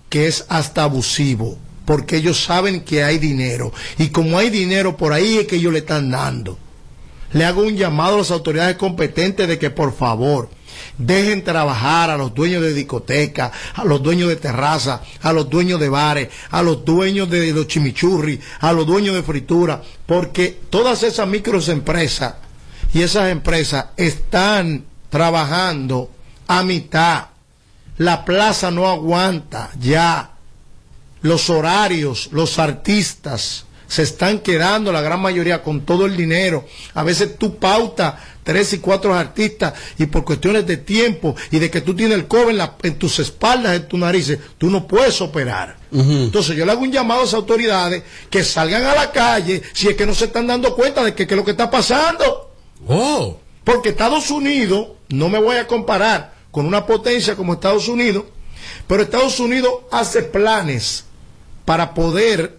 [0.08, 3.72] que es hasta abusivo, porque ellos saben que hay dinero.
[3.98, 6.58] Y como hay dinero, por ahí es que ellos le están dando.
[7.32, 10.48] Le hago un llamado a las autoridades competentes de que por favor
[11.06, 15.80] dejen trabajar a los dueños de discotecas, a los dueños de terraza, a los dueños
[15.80, 21.02] de bares, a los dueños de los chimichurri, a los dueños de fritura, porque todas
[21.02, 22.34] esas microempresas
[22.92, 26.10] y esas empresas están trabajando
[26.46, 27.26] a mitad.
[27.98, 30.32] La plaza no aguanta ya.
[31.22, 36.64] Los horarios, los artistas se están quedando la gran mayoría con todo el dinero.
[36.94, 38.14] A veces tú pautas
[38.50, 42.26] tres y cuatro artistas y por cuestiones de tiempo y de que tú tienes el
[42.26, 45.76] cobre en, la- en tus espaldas, en tus narices, tú no puedes operar.
[45.92, 49.86] Entonces yo le hago un llamado a esas autoridades que salgan a la calle si
[49.86, 52.50] es que no se están dando cuenta de que, que es lo que está pasando.
[52.88, 53.38] Oh.
[53.62, 58.24] Porque Estados Unidos, no me voy a comparar con una potencia como Estados Unidos,
[58.88, 61.04] pero Estados Unidos hace planes
[61.64, 62.56] para poder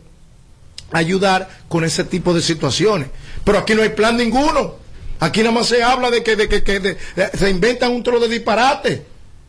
[0.91, 3.09] ayudar con ese tipo de situaciones.
[3.43, 4.75] Pero aquí no hay plan ninguno.
[5.21, 6.97] Aquí nada más se habla de que, de que, que
[7.35, 9.05] se inventan un trozo de disparate.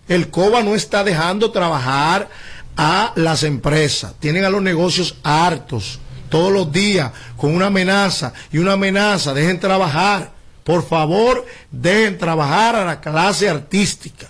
[0.06, 2.28] El COBA no está dejando trabajar
[2.76, 4.12] a las empresas.
[4.20, 5.98] Tienen a los negocios hartos
[6.28, 9.32] todos los días con una amenaza y una amenaza.
[9.32, 10.32] Dejen trabajar.
[10.62, 14.28] Por favor, dejen trabajar a la clase artística.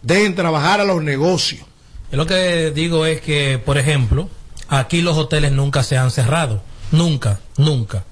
[0.00, 1.66] Dejen trabajar a los negocios.
[2.12, 4.30] Yo lo que digo es que, por ejemplo,
[4.68, 6.62] aquí los hoteles nunca se han cerrado.
[6.92, 8.04] Nunca, nunca.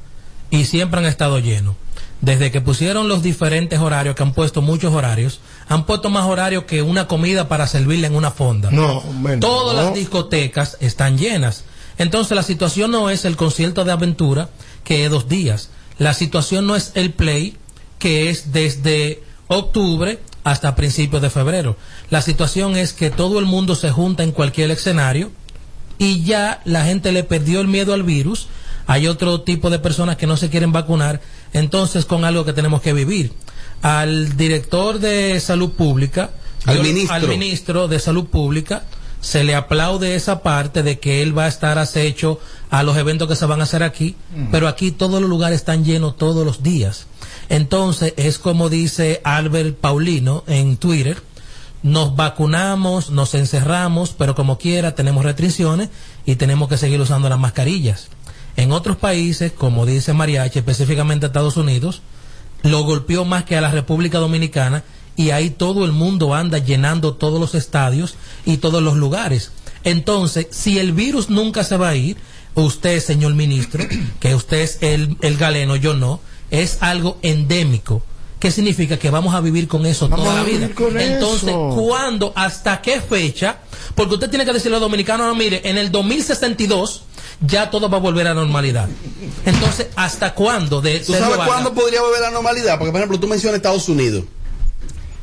[0.51, 1.77] Y siempre han estado llenos.
[2.21, 6.65] Desde que pusieron los diferentes horarios, que han puesto muchos horarios, han puesto más horarios
[6.65, 8.71] que una comida para servirle en una fonda.
[8.71, 9.41] No, no.
[9.41, 11.65] Todas las discotecas están llenas.
[11.97, 14.51] Entonces la situación no es el concierto de aventura,
[14.85, 15.71] que es dos días.
[15.99, 17.57] La situación no es el play,
[17.99, 21.77] que es desde octubre hasta principios de febrero.
[22.09, 25.31] La situación es que todo el mundo se junta en cualquier escenario
[25.99, 28.49] y ya la gente le perdió el miedo al virus.
[28.87, 31.21] Hay otro tipo de personas que no se quieren vacunar,
[31.53, 33.33] entonces con algo que tenemos que vivir.
[33.83, 36.31] Al director de salud pública,
[36.67, 37.15] Al yo- ministro.
[37.15, 38.85] al ministro de salud pública,
[39.21, 43.29] se le aplaude esa parte de que él va a estar acecho a los eventos
[43.29, 44.17] que se van a hacer aquí,
[44.51, 47.07] pero aquí todos los lugares están llenos todos los días.
[47.51, 51.23] Entonces es como dice Albert Paulino en Twitter,
[51.83, 55.89] nos vacunamos, nos encerramos, pero como quiera tenemos restricciones
[56.27, 58.09] y tenemos que seguir usando las mascarillas.
[58.57, 62.03] En otros países, como dice Mariachi, específicamente Estados Unidos,
[62.63, 64.85] lo golpeó más que a la República Dominicana
[65.17, 69.53] y ahí todo el mundo anda llenando todos los estadios y todos los lugares.
[69.85, 72.17] Entonces, si el virus nunca se va a ir,
[72.55, 73.85] usted, señor ministro,
[74.21, 76.21] que usted es el, el galeno, yo no,
[76.51, 78.03] es algo endémico.
[78.39, 78.99] ¿Qué significa?
[78.99, 80.71] Que vamos a vivir con eso Vamos toda la vida.
[80.99, 81.77] Entonces, eso.
[81.77, 82.33] ¿cuándo?
[82.35, 83.59] ¿Hasta qué fecha?
[83.95, 87.03] Porque usted tiene que decirle a los dominicanos, no, mire, en el 2062
[87.41, 88.89] ya todo va a volver a normalidad.
[89.45, 90.81] Entonces, ¿hasta cuándo?
[90.81, 91.47] De ¿Tú sabes Vargas?
[91.49, 92.79] cuándo podría volver a la normalidad?
[92.79, 94.25] Porque, por ejemplo, tú mencionas Estados Unidos.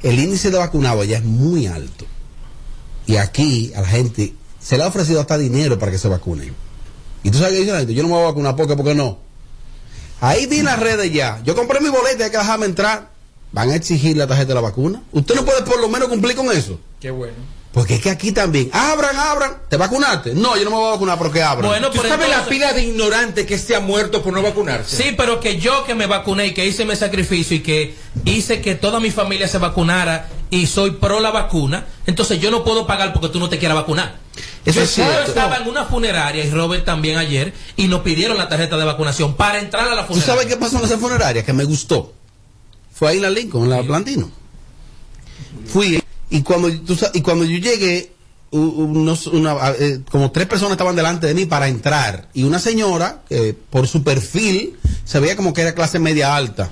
[0.04, 2.06] el índice de vacunado allá es muy alto.
[3.06, 6.54] Y aquí a la gente se le ha ofrecido hasta dinero para que se vacunen.
[7.24, 8.96] Y tú sabes que dice la gente, yo no me voy a vacunar porque, porque
[8.96, 9.20] no.
[10.20, 11.42] Ahí vi en las redes ya.
[11.44, 13.10] Yo compré mi boleta, hay que dejarme entrar.
[13.52, 15.02] Van a exigir la tarjeta de la vacuna.
[15.12, 16.80] Usted no puede por lo menos cumplir con eso.
[17.00, 17.36] Qué bueno.
[17.74, 20.34] Porque es que aquí también, abran, abran, ¿te vacunaste?
[20.34, 21.70] No, yo no me voy a vacunar porque abran.
[21.70, 24.96] Bueno, ¿Tú pero sabes la pila de ignorantes que se ha muerto por no vacunarse?
[25.04, 27.96] Sí, pero que yo que me vacuné y que hice mi sacrificio y que
[28.26, 32.64] hice que toda mi familia se vacunara y soy pro la vacuna, entonces yo no
[32.64, 34.16] puedo pagar porque tú no te quieras vacunar.
[34.66, 35.30] Eso es Yo cierto.
[35.30, 39.36] estaba en una funeraria y Robert también ayer y nos pidieron la tarjeta de vacunación
[39.36, 40.34] para entrar a la ¿Tú funeraria.
[40.34, 41.44] sabes qué pasó en esa funeraria?
[41.46, 42.14] Que me gustó.
[42.94, 44.32] Fue ahí en la Lincoln, en la Plantino.
[45.68, 48.12] Fui y cuando, tú y cuando yo llegué,
[48.52, 52.30] unos, una, eh, como tres personas estaban delante de mí para entrar.
[52.34, 56.72] Y una señora, que por su perfil, se veía como que era clase media alta.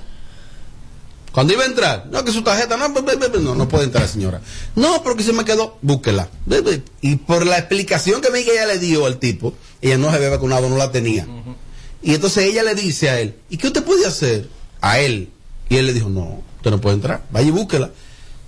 [1.32, 4.40] Cuando iba a entrar, no, que su tarjeta, no, no, no puede entrar, señora.
[4.74, 6.30] No, porque se me quedó, búsquela.
[7.02, 9.52] Y por la explicación que ella le dio al tipo,
[9.82, 11.26] ella no se había vacunado, no la tenía.
[12.02, 14.48] Y entonces ella le dice a él, ¿y qué usted puede hacer?
[14.80, 15.28] A él.
[15.68, 17.90] Y él le dijo, no, usted no puede entrar, vaya y búsquela.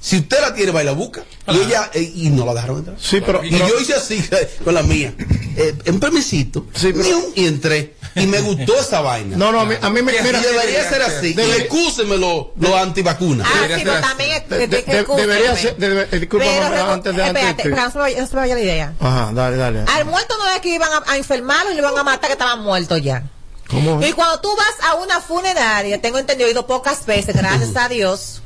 [0.08, 1.22] Si usted la tiene, va y la busca.
[1.48, 2.96] Y ella, eh, y no la dejaron entrar.
[2.98, 4.26] Sí, pero- y pero- yo hice así
[4.64, 5.12] con la mía.
[5.56, 6.66] Eh, un permisito.
[6.82, 7.94] ñum, y entré.
[8.14, 9.36] Y me gustó esa vaina.
[9.36, 10.16] No, no, a mí, a mí me.
[10.16, 11.34] Y Mira, debería ser así.
[11.34, 13.46] Debe- y excúseme los lo antivacunas.
[13.48, 15.26] Ah, sí, pero también es- de- de- escúchame.
[15.26, 15.76] debería ser.
[16.20, 18.34] discúlpame, Pero, antes de antes de espérate, que- pero no se me vaya- no se
[18.34, 18.94] me vaya la idea.
[18.98, 19.80] Ajá, dale, dale.
[19.86, 22.32] Al muerto no es que iban a, a enfermarlo y le iban a matar que
[22.32, 23.24] estaban muertos ya.
[23.68, 24.02] ¿Cómo?
[24.02, 27.88] Y cuando tú vas a una funeraria, tengo entendido, he ido pocas veces, gracias a
[27.90, 28.40] Dios.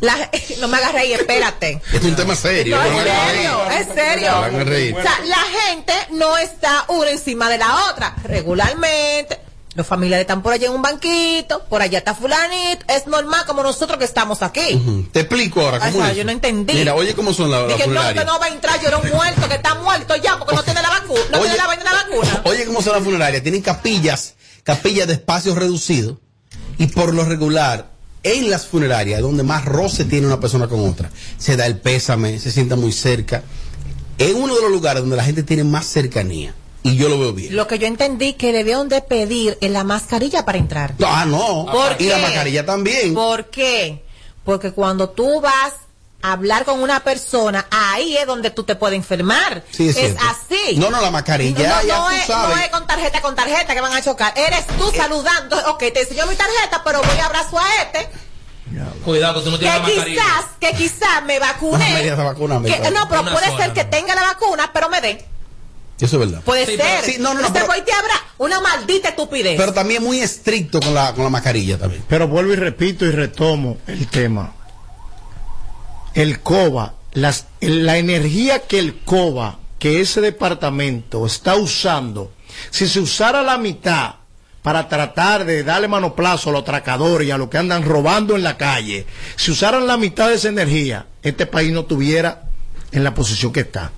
[0.00, 0.30] La-
[0.60, 1.80] no me hagas reír, espérate.
[1.92, 2.76] Es un tema serio.
[2.76, 3.80] No, no es serio, reír.
[3.80, 4.48] es serio.
[4.52, 4.94] No reír.
[4.96, 5.36] O sea, la
[5.66, 8.14] gente no está una encima de la otra.
[8.24, 9.40] Regularmente,
[9.74, 12.84] los familiares están por allá en un banquito, por allá está fulanito.
[12.88, 15.08] Es normal como nosotros que estamos aquí.
[15.12, 16.16] Te explico ahora cómo o sea, es.
[16.16, 16.74] yo no entendí.
[16.74, 18.98] Mira, oye cómo son las la Dije, no, que no va a entrar, yo era
[18.98, 21.48] un muerto, que está muerto ya, porque no tiene la vacuna, no Oye.
[21.50, 22.40] tiene la vaina de la vacuna.
[22.44, 23.42] Oye, ¿cómo son las funerarias?
[23.42, 24.34] Tienen capillas,
[24.64, 26.16] capillas de espacios reducidos.
[26.78, 27.90] Y por lo regular,
[28.22, 31.10] en las funerarias donde más roce tiene una persona con otra.
[31.38, 33.42] Se da el pésame, se sienta muy cerca.
[34.18, 36.54] Es uno de los lugares donde la gente tiene más cercanía.
[36.82, 37.54] Y yo lo veo bien.
[37.54, 40.94] Lo que yo entendí que debieron de pedir en la mascarilla para entrar.
[41.04, 41.66] Ah, no.
[41.70, 43.14] ¿Por y la mascarilla también.
[43.14, 44.04] ¿Por qué?
[44.44, 45.74] Porque cuando tú vas
[46.22, 49.62] hablar con una persona, ahí es donde tú te puedes enfermar.
[49.70, 50.76] Sí, es así.
[50.76, 52.56] No, no, la mascarilla, No, ya no tú es, sabes.
[52.56, 54.32] no es con tarjeta, con tarjeta que van a chocar.
[54.36, 55.56] Eres tú saludando.
[55.70, 58.08] Ok, te enseñó mi tarjeta, pero voy a abrazo a este.
[59.04, 60.22] Cuidado que tú no Que tienes la mascarilla.
[60.22, 61.38] quizás, que quizás me
[62.12, 65.00] esa vacuna Que- no, pero Una puede sola, ser que tenga la vacuna, pero me
[65.00, 65.24] dé.
[66.00, 66.42] Eso es verdad.
[66.44, 66.86] Puede Sí, ser.
[67.00, 69.56] pero- sí, no, no, no, Usted pero- voy te habrá una maldita estupidez.
[69.56, 72.04] Pero también muy estricto con la, con la mascarilla también.
[72.08, 74.52] Pero vuelvo y repito y retomo el tema.
[76.14, 82.32] El COBA, las, la energía que el COBA, que ese departamento está usando,
[82.70, 84.14] si se usara la mitad
[84.62, 88.42] para tratar de darle manoplazo a los atracadores y a los que andan robando en
[88.42, 89.06] la calle,
[89.36, 92.42] si usaran la mitad de esa energía, este país no tuviera
[92.90, 93.92] en la posición que está.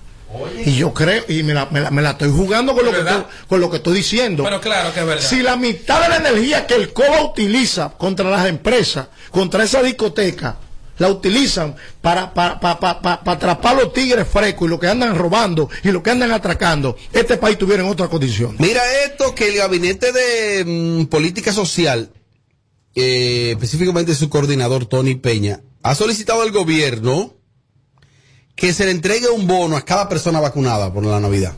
[0.64, 2.98] Y yo creo, y me la, me la- me la estoy jugando con lo, que
[3.00, 4.44] estoy, con lo que estoy diciendo.
[4.44, 5.24] Pero claro que es verdad.
[5.26, 9.82] Si la mitad de la energía que el COBA utiliza contra las empresas, contra esa
[9.82, 10.56] discoteca,
[11.00, 15.16] la utilizan para, para, para, para- para- atrapar los tigres frescos y los que andan
[15.16, 18.54] robando y los que andan atracando, este país tuviera en otra condición.
[18.58, 20.64] Mira esto que el gabinete de
[21.02, 22.10] mm, política social,
[22.94, 27.34] eh, específicamente su coordinador Tony Peña, ha solicitado al gobierno
[28.54, 31.54] que se le entregue un bono a cada persona vacunada por la Navidad.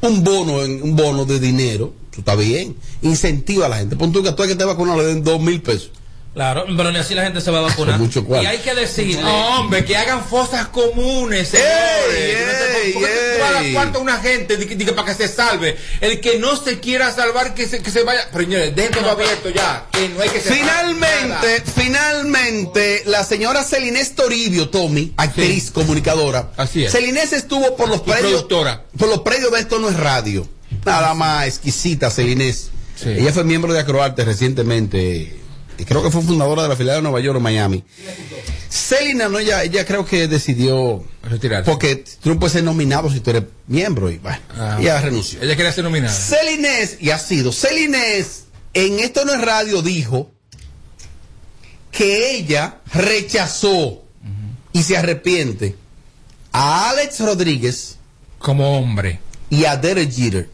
[0.00, 2.74] Un bono, un bono de dinero, eso está bien.
[3.02, 3.94] Incentiva a la gente.
[3.94, 5.92] Pon tú que el que esté vacunado le den dos mil pesos.
[6.34, 7.98] Claro, pero ni así la gente se va a vacunar.
[7.98, 8.42] Mucho cuarto.
[8.44, 9.22] y hay que decirle.
[9.22, 11.52] Hombre, que hagan fosas comunes.
[11.52, 13.72] Ey, Que no se- ey, ¿Por qué tú vas a dar ey.
[13.74, 15.76] cuarto a una gente que para que se salve?
[16.00, 18.26] El que no se quiera salvar, que se, que se vaya.
[18.32, 19.86] Pero señores, dejen todo abierto ya.
[19.92, 26.50] Que no hay que cerrar Finalmente, finalmente, la señora Celinés Toribio, Tommy, actriz, comunicadora.
[26.56, 26.92] Así es.
[26.92, 28.20] Celinés estuvo por los Y predios.
[28.30, 28.84] productora.
[28.96, 30.48] Por los predios de esto no es radio.
[30.84, 32.70] Nada más exquisita, Celinés.
[32.96, 33.10] Sí.
[33.10, 35.41] Ella fue miembro de Acroarte recientemente.
[35.78, 37.82] Y creo que fue fundadora de la filial de Nueva York o Miami.
[38.68, 41.04] Celina, no, ella, ella creo que decidió.
[41.22, 41.70] Retirarse.
[41.70, 44.10] Porque tú no puedes ser nominado si tú eres miembro.
[44.10, 44.76] Y bueno, Ah.
[44.80, 45.40] ella renunció.
[45.42, 46.12] Ella quería ser nominada.
[46.14, 48.44] Celinés, y ha sido, Celinés,
[48.74, 50.30] en Esto no es radio, dijo
[51.90, 54.02] que ella rechazó
[54.72, 55.76] y se arrepiente
[56.52, 57.96] a Alex Rodríguez
[58.38, 59.20] Como hombre.
[59.50, 60.48] y a Derek Jeter.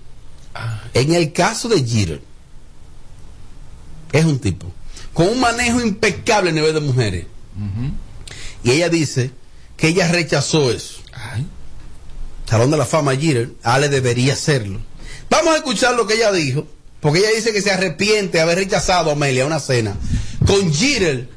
[0.94, 2.20] En el caso de Jeter,
[4.12, 4.66] es un tipo
[5.18, 7.26] con un manejo impecable a nivel de mujeres.
[8.62, 9.32] Y ella dice
[9.76, 11.00] que ella rechazó eso.
[12.48, 14.78] Salón de la Fama Jeter, Ale debería hacerlo.
[15.28, 16.68] Vamos a escuchar lo que ella dijo,
[17.00, 19.96] porque ella dice que se arrepiente de haber rechazado a Amelia a una cena
[20.46, 21.28] con Jeter,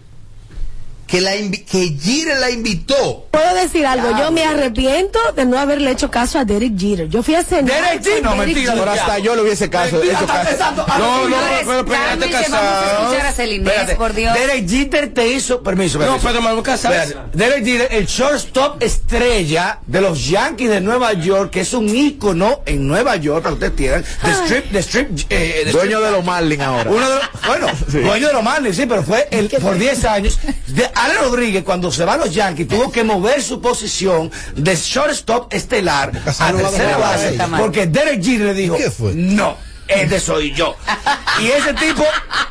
[1.11, 3.27] que, la que Jeter la invitó.
[3.31, 7.09] Puedo decir algo, yo me arrepiento de no haberle hecho caso a Derek Jeter.
[7.09, 7.65] Yo fui a cenar.
[7.65, 9.97] Derek Jeter, no, mentira, Pero hasta yo le hubiese caso.
[9.97, 10.49] Mentira, hecho caso.
[10.49, 14.33] pensando- No, no, señores, pero espérate, Espérate, por Dios.
[14.33, 16.27] Derek Jeter te hizo, permiso, No, permiso.
[16.27, 16.67] pero vamos.
[16.67, 21.89] Espérate, Derek Jeter, el shortstop estrella de los Yankees de Nueva York, que es un
[21.93, 25.99] ícono en Nueva York, para que ustedes entiendan, de strip, de strip, eh, de Dueño
[25.99, 26.89] strip- de los Marlins ahora.
[26.89, 27.97] Uno de los- bueno, Sí.
[27.99, 30.39] dueño de los Marlins, sí, pero fue el, por 10 años.
[30.67, 34.75] De Ale Rodríguez, cuando se va a los Yankees, tuvo que mover su posición de
[34.75, 38.77] shortstop estelar a no la tercera base, porque Derek Jeter le dijo,
[39.15, 40.75] no, este soy yo.
[41.41, 42.03] Y ese tipo,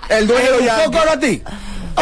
[0.08, 0.98] El dueño de los ¿buscó Yankees.
[1.00, 1.42] coro a ti?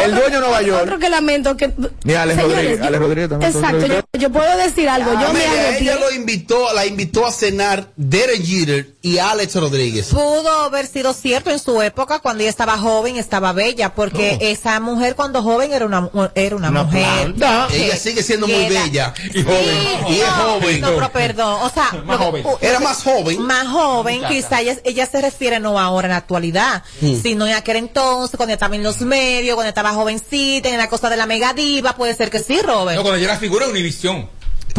[0.03, 0.83] El dueño de Nueva York.
[0.83, 1.71] Otro que lamento que.
[2.03, 2.79] Ni Alex Señores, Rodríguez.
[2.79, 3.51] yo- Alex Rodríguez también.
[3.51, 3.87] Exacto,
[4.19, 5.11] yo, puedo decir algo.
[5.19, 10.07] Yo me ella lo invitó, la invitó a cenar Derek Jeter y Alex Rodríguez.
[10.07, 14.79] Pudo haber sido cierto en su época cuando ella estaba joven, estaba bella, porque esa
[14.79, 17.33] mujer cuando joven era una, era una, Una mujer.
[17.69, 19.13] que- Ella sigue siendo muy era- bella.
[19.15, 19.77] Sí, Y joven.
[20.09, 20.81] Y es no, joven.
[20.81, 22.43] No, pero perdón, o sea, Más joven.
[22.61, 23.41] Era más joven.
[23.41, 27.21] Más joven, quizá ella, ella se refiere no ahora en la actualidad, Mm.
[27.21, 31.09] sino en aquel entonces, cuando estaba en los medios, cuando estaba jovencita, en la cosa
[31.09, 32.97] de la mega diva, puede ser que sí, Robert.
[32.97, 33.73] No, cuando ella era figura de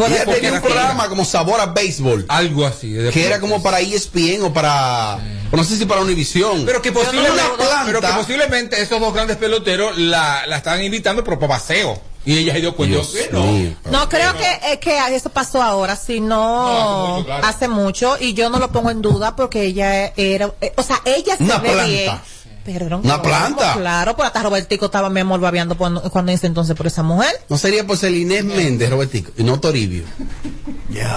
[0.06, 2.24] Ella tenía un programa como Sabor a Béisbol.
[2.28, 2.92] Algo así.
[2.92, 5.18] de Que era como para ESPN o para.
[5.50, 6.64] o no sé si para Univisión.
[6.64, 7.82] Pero que, posiblemente, planta.
[7.84, 12.00] pero que posiblemente esos dos grandes peloteros la, la estaban invitando pero para paseo.
[12.24, 12.96] Y ella se dio cuenta.
[12.96, 13.44] Dios "Eh, no".
[13.46, 13.74] mío.
[13.90, 17.46] No creo que, eh, que eso pasó ahora, sino hace mucho, claro.
[17.46, 21.00] hace mucho, y yo no lo pongo en duda porque ella era, eh, o sea,
[21.06, 21.86] ella se Una ve planta.
[21.90, 22.20] bien.
[22.64, 23.74] Perdón, Una planta.
[23.74, 27.34] Claro, pues hasta Robertico estaba mi amor babeando cuando, cuando hice entonces por esa mujer.
[27.48, 30.04] No sería por Celinés Méndez, Robertico, y no Toribio.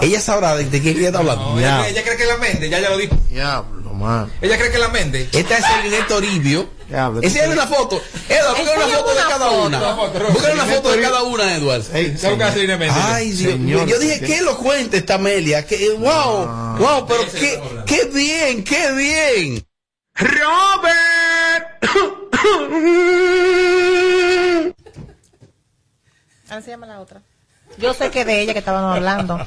[0.01, 1.51] Ella sabrá de, de quién ella está hablando.
[1.51, 3.15] No, ella, cree- ella cree que la mende, ya ya lo dijo.
[3.29, 4.31] Diablo, man.
[4.41, 5.27] Ella cree que la mende.
[5.31, 6.69] Esta es Celinés Toribio.
[6.87, 7.99] Diablo, Enséñale una foto.
[8.29, 9.93] Edward, búscale una foto de cada una.
[10.29, 11.83] Búscale una foto de cada una, Edward.
[11.83, 12.91] ¿Sabes lo que Méndez?
[12.95, 14.25] Ay, Dios Señor, Yo dije, ¿qué?
[14.27, 15.65] qué elocuente esta Amelia.
[15.65, 19.65] Que, wow, wow, pero qué, qué bien, qué bien.
[26.49, 27.21] Ahora se llama la otra.
[27.79, 29.39] Yo sé que de ella que estábamos hablando.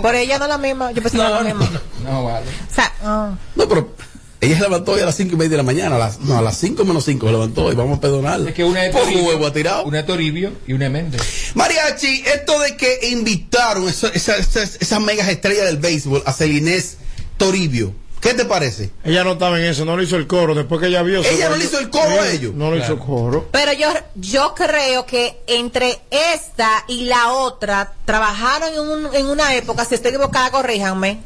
[0.00, 1.68] Por ella no es la misma, yo pensé que era la misma.
[2.04, 2.46] No, vale.
[2.70, 3.34] O sea, ah.
[3.56, 3.92] No, pero
[4.40, 5.96] ella se levantó hoy a las cinco y media de la mañana.
[5.96, 8.50] A las, no, a las cinco menos cinco se levantó y vamos a perdonarla.
[8.50, 9.84] Es que una Poco Toribio, huevo ha tirado.
[9.84, 11.22] Una es Toribio y una es Méndez.
[11.54, 16.98] Mariachi, esto de que invitaron esa- esa- esas esas megas estrellas del béisbol a Celinés
[17.38, 17.92] Toribio,
[18.24, 18.90] ¿qué te parece?
[19.04, 20.54] Ella no estaba en eso, no le hizo el coro.
[20.54, 21.22] Después que ella vio.
[21.22, 22.52] Ella no le hizo el coro a ellos.
[22.54, 23.06] No le hizo Claro.
[23.06, 23.48] coro.
[23.52, 29.54] Pero yo, yo creo que entre esta y la otra trabajaron en, un- en una
[29.54, 31.20] época, si estoy equivocada, corríjanme,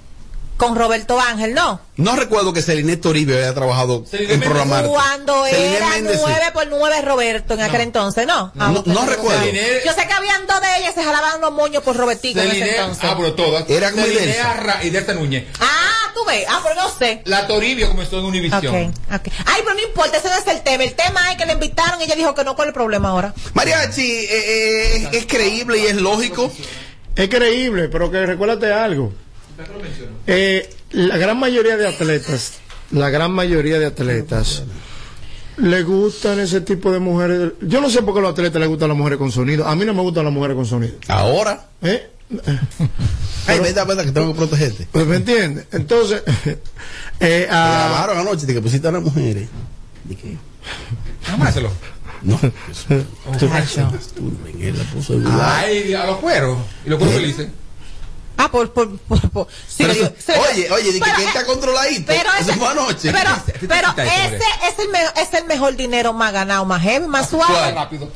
[0.58, 1.80] con Roberto Ángel, ¿no?
[1.96, 4.84] No recuerdo que Celinés Toribio haya trabajado en programar.
[4.86, 6.22] Cuando era Méndez, sí.
[6.22, 8.52] 9 por 9 Roberto en aquel entonces, ¿no?
[8.58, 9.44] Ah, No- recuerdo.
[9.46, 12.56] Yo sé que habían dos de ellas, se jalaban los moños por Robertico en ese
[12.58, 13.04] Celine, entonces.
[13.04, 13.70] ah, pero todas.
[13.70, 14.38] Era como Celine.
[14.40, 15.44] Arra y Delta Núñez.
[15.60, 17.22] Ah, tú ves, ah, pero no sé.
[17.24, 18.66] La Toribio comenzó en Univisión.
[18.66, 19.28] Ok, ok.
[19.46, 20.82] Ay, pero no importa, ese no es el tema.
[20.82, 23.10] El tema es que le invitaron y ella dijo que no, ¿cuál es el problema
[23.10, 23.32] ahora?
[23.54, 26.50] Mariachi, eh, eh, es creíble y es lógico.
[27.14, 29.12] Es creíble, pero que recuérdate algo.
[30.26, 32.58] Eh, la gran mayoría de atletas,
[32.90, 34.62] la gran mayoría de atletas,
[35.56, 37.52] le gustan ese tipo de mujeres.
[37.62, 39.66] Yo no sé por qué a los atletas les gustan las mujeres con sonido.
[39.66, 40.94] A mí no me gustan las mujeres con sonido.
[41.08, 41.66] Ahora.
[41.82, 42.10] ¿Eh?
[43.46, 44.86] Ay, verdad, verdad que tengo que protegerte.
[44.92, 45.66] Pues, ¿Me entiendes?
[45.72, 46.58] Entonces, eh,
[47.20, 49.48] Me ah, grabaron anoche de que pusiste a las mujeres.
[50.04, 50.36] ¿De qué?
[51.32, 51.70] Amárselo.
[52.22, 52.38] No.
[55.40, 56.58] Ay, a los cueros.
[56.84, 57.48] Y los cueros felices.
[58.40, 61.44] Ah, por, por, por, por- sí, Pero digo- eso- oye, oye, di que está eh,
[61.44, 62.06] controladito.
[62.06, 63.12] Pero, Eso ese, fue anoche.
[63.12, 63.30] pero,
[63.66, 67.72] pero ese es el, me- es el mejor dinero más ganado, más heavy, más suave.
[67.72, 68.08] Rápido.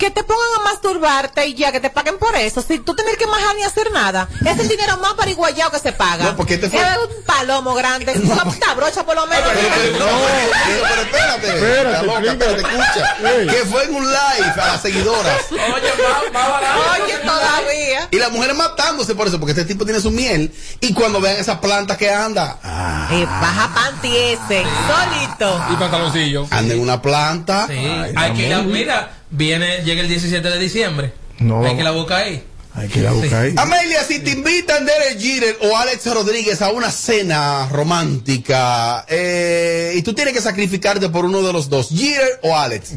[0.00, 2.62] Que te pongan a masturbarte y ya, que te paguen por eso.
[2.66, 4.28] Si tú tienes que majar ni hacer nada.
[4.46, 6.24] Es el dinero más pariguayado que se paga.
[6.24, 8.12] No, porque este fue- Es un palomo grande.
[8.24, 9.44] Una puta brocha por lo menos.
[9.44, 11.48] No, pero, pero espérate.
[11.60, 13.16] Espérate, loca, espérate, escucha.
[13.30, 13.46] Ey.
[13.46, 15.36] Que fue en un live a las seguidoras.
[15.50, 18.08] Oye, todavía.
[18.10, 20.52] Y las mujeres matándose por eso, porque este tipo tiene su miel.
[20.80, 25.64] Y cuando vean esas plantas que anda, ah, Eh, baja panty ese, solito.
[25.72, 26.46] Y pantaloncillo.
[26.50, 27.66] anda en una planta.
[27.68, 27.74] Sí,
[28.16, 31.12] hay que ir a- mira, viene, llega el 17 de diciembre.
[31.38, 32.42] No, hay que la buscar ahí.
[32.74, 33.54] hay que ir a buscar ahí.
[33.56, 40.02] Amelia, si te invitan Derek Jeter o Alex Rodríguez a una cena romántica eh, y
[40.02, 42.92] tú tienes que sacrificarte por uno de los dos, Jeter o Alex.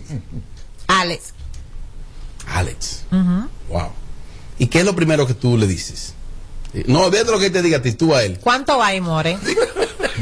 [0.87, 1.33] Alex.
[2.47, 3.03] Alex.
[3.69, 3.91] Wow.
[4.59, 6.13] ¿Y qué es lo primero que tú le dices?
[6.73, 8.39] Eh, No, olvídate lo que te diga a ti, tú a él.
[8.41, 9.37] ¿Cuánto hay, more?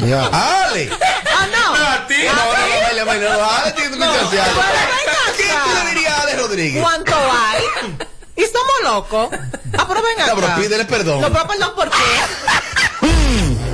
[0.07, 0.25] Ya.
[0.27, 0.89] ¡Ale!
[0.89, 1.75] ¡Ah, no!
[1.75, 2.15] A ti.
[2.25, 2.60] No,
[3.05, 4.61] tu licenciado.
[5.37, 6.81] ¿Qué tú le dirías a Ale Rodríguez?
[6.81, 7.63] ¿Cuánto hay?
[8.35, 9.29] Y somos locos.
[9.77, 10.33] Ah, pero ven acá.
[10.33, 11.21] No, pero pídele perdón.
[11.21, 11.97] No, pero perdón, ¿por qué?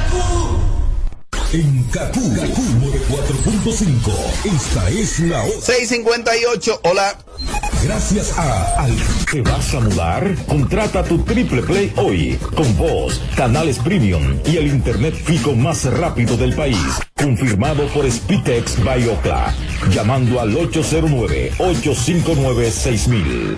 [1.54, 2.62] En Kaku, Kaku
[3.10, 4.56] 4.5.
[4.56, 5.52] Esta es la hora.
[5.62, 7.18] 658, hola.
[7.84, 8.93] Gracias a Al.
[9.30, 10.36] ¿Te vas a mudar?
[10.47, 12.39] Contrata tu Triple Play hoy.
[12.56, 16.78] Con voz, canales premium y el internet fijo más rápido del país.
[17.18, 19.54] Confirmado por Spitex Biocla.
[19.89, 23.58] Llamando al 809 859 6000.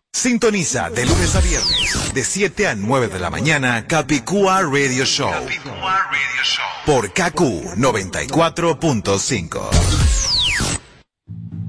[0.13, 5.31] Sintoniza de lunes a viernes, de 7 a 9 de la mañana, Capicúa Radio Show.
[6.85, 7.39] Por KQ
[7.77, 9.69] 94.5.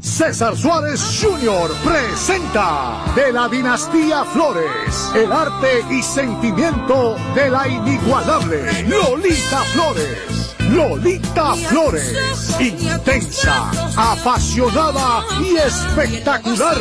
[0.01, 1.71] César Suárez Jr.
[1.85, 10.57] presenta de la dinastía Flores el arte y sentimiento de la inigualable Lolita Flores.
[10.69, 16.77] Lolita Flores, intensa, apasionada y espectacular,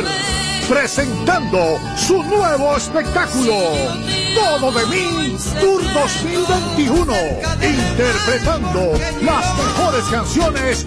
[0.68, 3.52] presentando su nuevo espectáculo.
[4.34, 7.14] Todo de mí, Tour 2021,
[7.62, 8.92] interpretando
[9.22, 10.86] las mejores canciones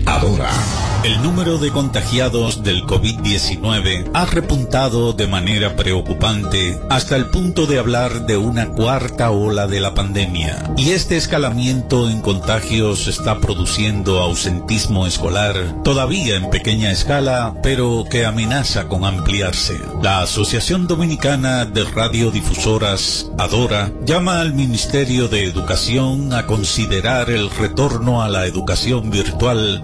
[0.05, 0.49] Adora.
[1.03, 7.79] El número de contagiados del COVID-19 ha repuntado de manera preocupante hasta el punto de
[7.79, 10.71] hablar de una cuarta ola de la pandemia.
[10.77, 18.27] Y este escalamiento en contagios está produciendo ausentismo escolar, todavía en pequeña escala, pero que
[18.27, 19.81] amenaza con ampliarse.
[20.03, 28.21] La Asociación Dominicana de Radiodifusoras, Adora, llama al Ministerio de Educación a considerar el retorno
[28.21, 29.83] a la educación virtual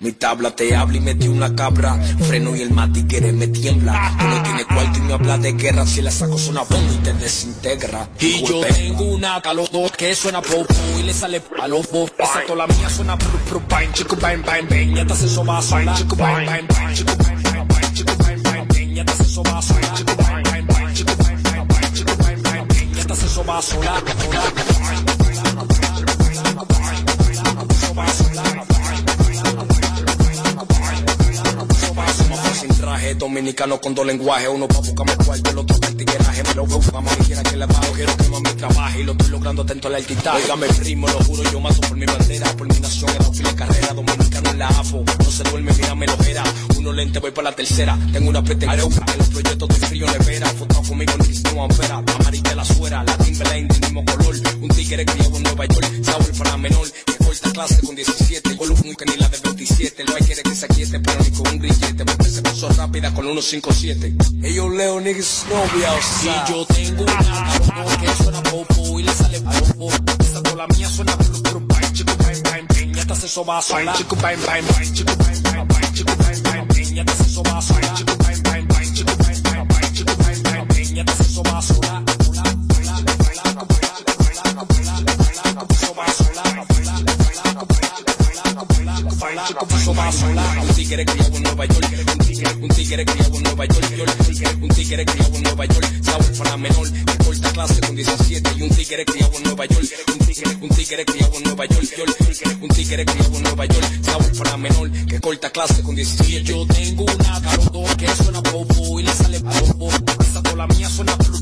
[0.00, 1.98] Mi tabla te habla y metí una cabra.
[2.28, 4.14] Freno y el matiquere me tiembla.
[4.18, 5.86] Tú no tienes cuarto y me habla de guerra.
[5.86, 8.08] Si la saco suena bomba y te desintegra.
[8.20, 11.90] Y yo tengo una a los dos que suena popo y le sale a los
[11.90, 12.10] dos.
[12.18, 14.94] Exacto, la mía suena pru pru pain, chico pain pain pain.
[14.94, 15.94] Ya te hace soba sola.
[15.94, 18.94] Chico pain pain pain, chico pain pain pain, chico pain pain pain.
[18.94, 19.94] Ya te hace soba sola.
[19.94, 22.94] Chico pain pain pain, chico pain pain pain, chico pain pain pain.
[22.94, 24.02] Ya te hace soba sola.
[24.86, 25.25] sin
[33.06, 34.48] traje dominicano con dos lenguajes.
[34.48, 36.42] Uno pa' buscarme cuarto el otro pa' el tigueraje.
[36.42, 39.00] Me veo mami quiera que le bajo quiero que mami trabaje.
[39.00, 42.06] Y lo estoy logrando atento al altitaje Óigame primo lo juro yo mato por mi
[42.06, 42.46] bandera.
[42.56, 43.94] Por mi nación era fila carrera
[44.40, 45.04] no en la AFO.
[45.18, 46.44] No se duerme, mira.
[46.76, 47.98] Uno lente, voy para la tercera.
[48.12, 50.48] Tengo una preta en los proyectos de frío nevera.
[50.50, 51.96] Foto conmigo en Cristian Ampera.
[51.96, 54.34] Amarilla la suera, la Timberline del mismo color.
[54.60, 55.86] Un tigre criado en Nueva York.
[56.02, 56.90] Saúl para menor.
[56.90, 58.54] Que corta clase con 17.
[58.54, 60.02] Golum que ni la de 27.
[60.02, 62.04] El quiere que se aquiete, pero ni con un grillete.
[62.04, 64.44] Porque se puso rápida con unos 5-7.
[64.44, 65.90] Ellos leo niggas novia
[66.22, 69.90] Y yo tengo una que suena popo y le sale popo.
[70.20, 71.65] Esa la mía suena popo
[73.06, 73.96] piñatas, eso va a sonar.
[73.96, 77.62] Chico, bang, bang, bang, chico, bang, bang, bang, chico, bang, bang, piñatas, eso va a
[77.62, 77.94] sonar.
[77.94, 81.62] Chico, bang, bang, bang, chico, bang, bang, bang, chico, bang, bang, piñatas, eso va a
[81.62, 82.15] sonar.
[89.36, 90.22] solar, chico puso más.
[90.22, 94.68] Un tigre criado en Nueva York, un tigre, un tigre criado en Nueva York, un
[94.68, 96.88] tigre criado en Nueva York, sabor para menor,
[97.24, 101.04] corta clase con 17 y un tigre criado en Nueva York, un tigre, un tigre
[101.04, 101.88] criado en Nueva York,
[102.62, 106.42] un tigre criado en Nueva York, sabor para menor, que corta clase con 17.
[106.44, 109.88] Yo tengo una carota que suena bobo y le sale bobo,
[110.20, 111.36] esa tola mía suena blu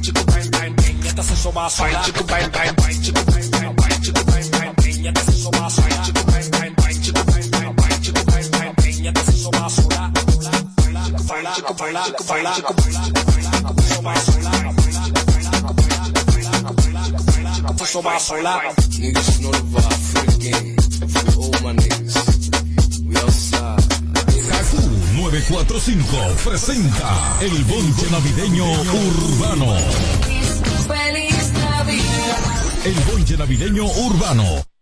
[0.00, 3.76] chico bang bang bang, esta se soba solar, chico bang bang bang, chico bang bang
[3.76, 4.20] bang, chico
[6.04, 6.23] chico
[25.44, 29.76] 945 presenta el bonche navideño urbano.
[30.88, 32.84] Feliz Navidad.
[32.84, 34.73] El bonche navideño urbano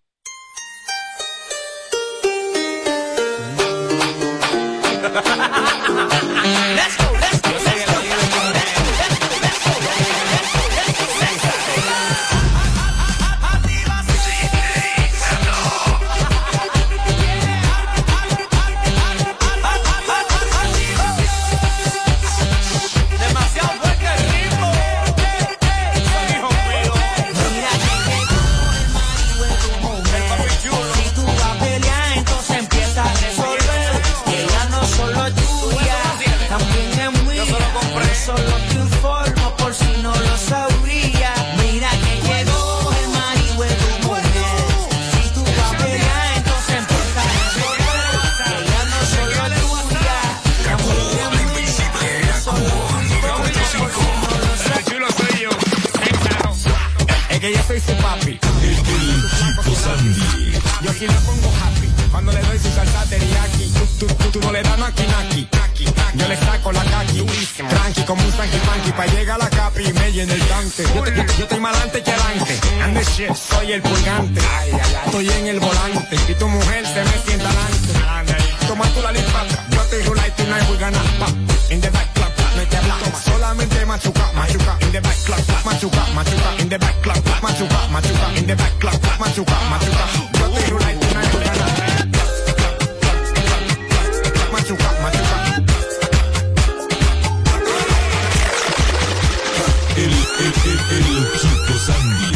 [101.72, 102.32] Roberto Sandy.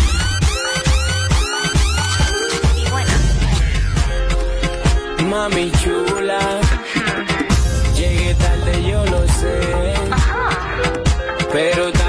[5.28, 6.40] Mami chula,
[7.94, 9.94] llegué tarde, yo lo sé,
[11.52, 12.05] pero también.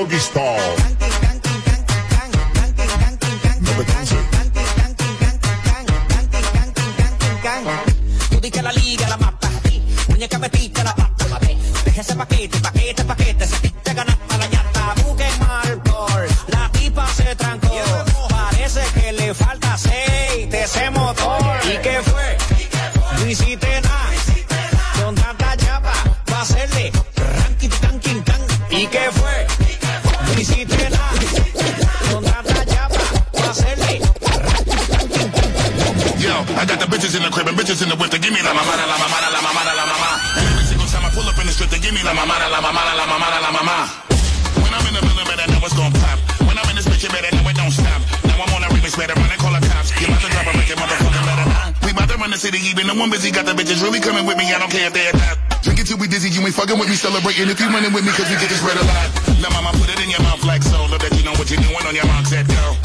[0.00, 0.76] doggy style.
[3.60, 4.29] No te canses.
[53.02, 53.30] I'm busy.
[53.30, 54.52] Got the bitches really coming with me.
[54.52, 55.38] I don't care if they're not.
[55.62, 56.28] Drink it till we dizzy.
[56.28, 56.96] You ain't fucking with me.
[56.96, 59.08] Celebrating if you running with me, cause we get this red a lot.
[59.40, 60.76] Now, mama, put it in your mouth like so.
[60.88, 62.79] Love that you know what you're doing on your marks at go.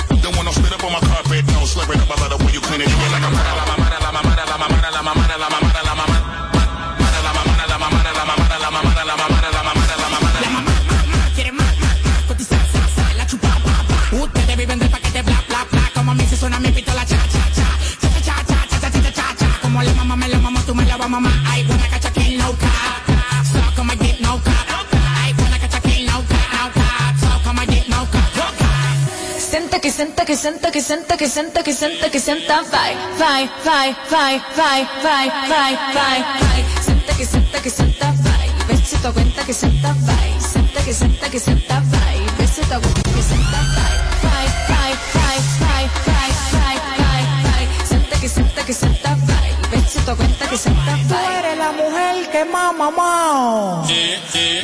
[30.75, 35.75] que senta, que senta, que senta, que senta, vai, vai, vai, vai, vai, vai, vai,
[35.93, 36.65] vai, vai.
[36.83, 38.49] Senta, que senta, que senta, vai.
[38.67, 40.35] Ver si te cuenta que senta, vai.
[40.41, 42.19] Senta, que senta, que senta, vai.
[42.37, 43.95] Ver si te cuenta que senta, vai.
[44.21, 47.85] Vai, vai, vai, vai, vai, vai, vai, vai.
[47.87, 49.55] Senta, que senta, que senta, vai.
[49.71, 51.07] Ver si te cuenta que senta, vai.
[51.07, 53.87] Tú eres la mujer que más mamao.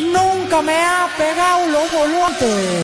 [0.01, 2.81] Nunca me ha pegado los volantes.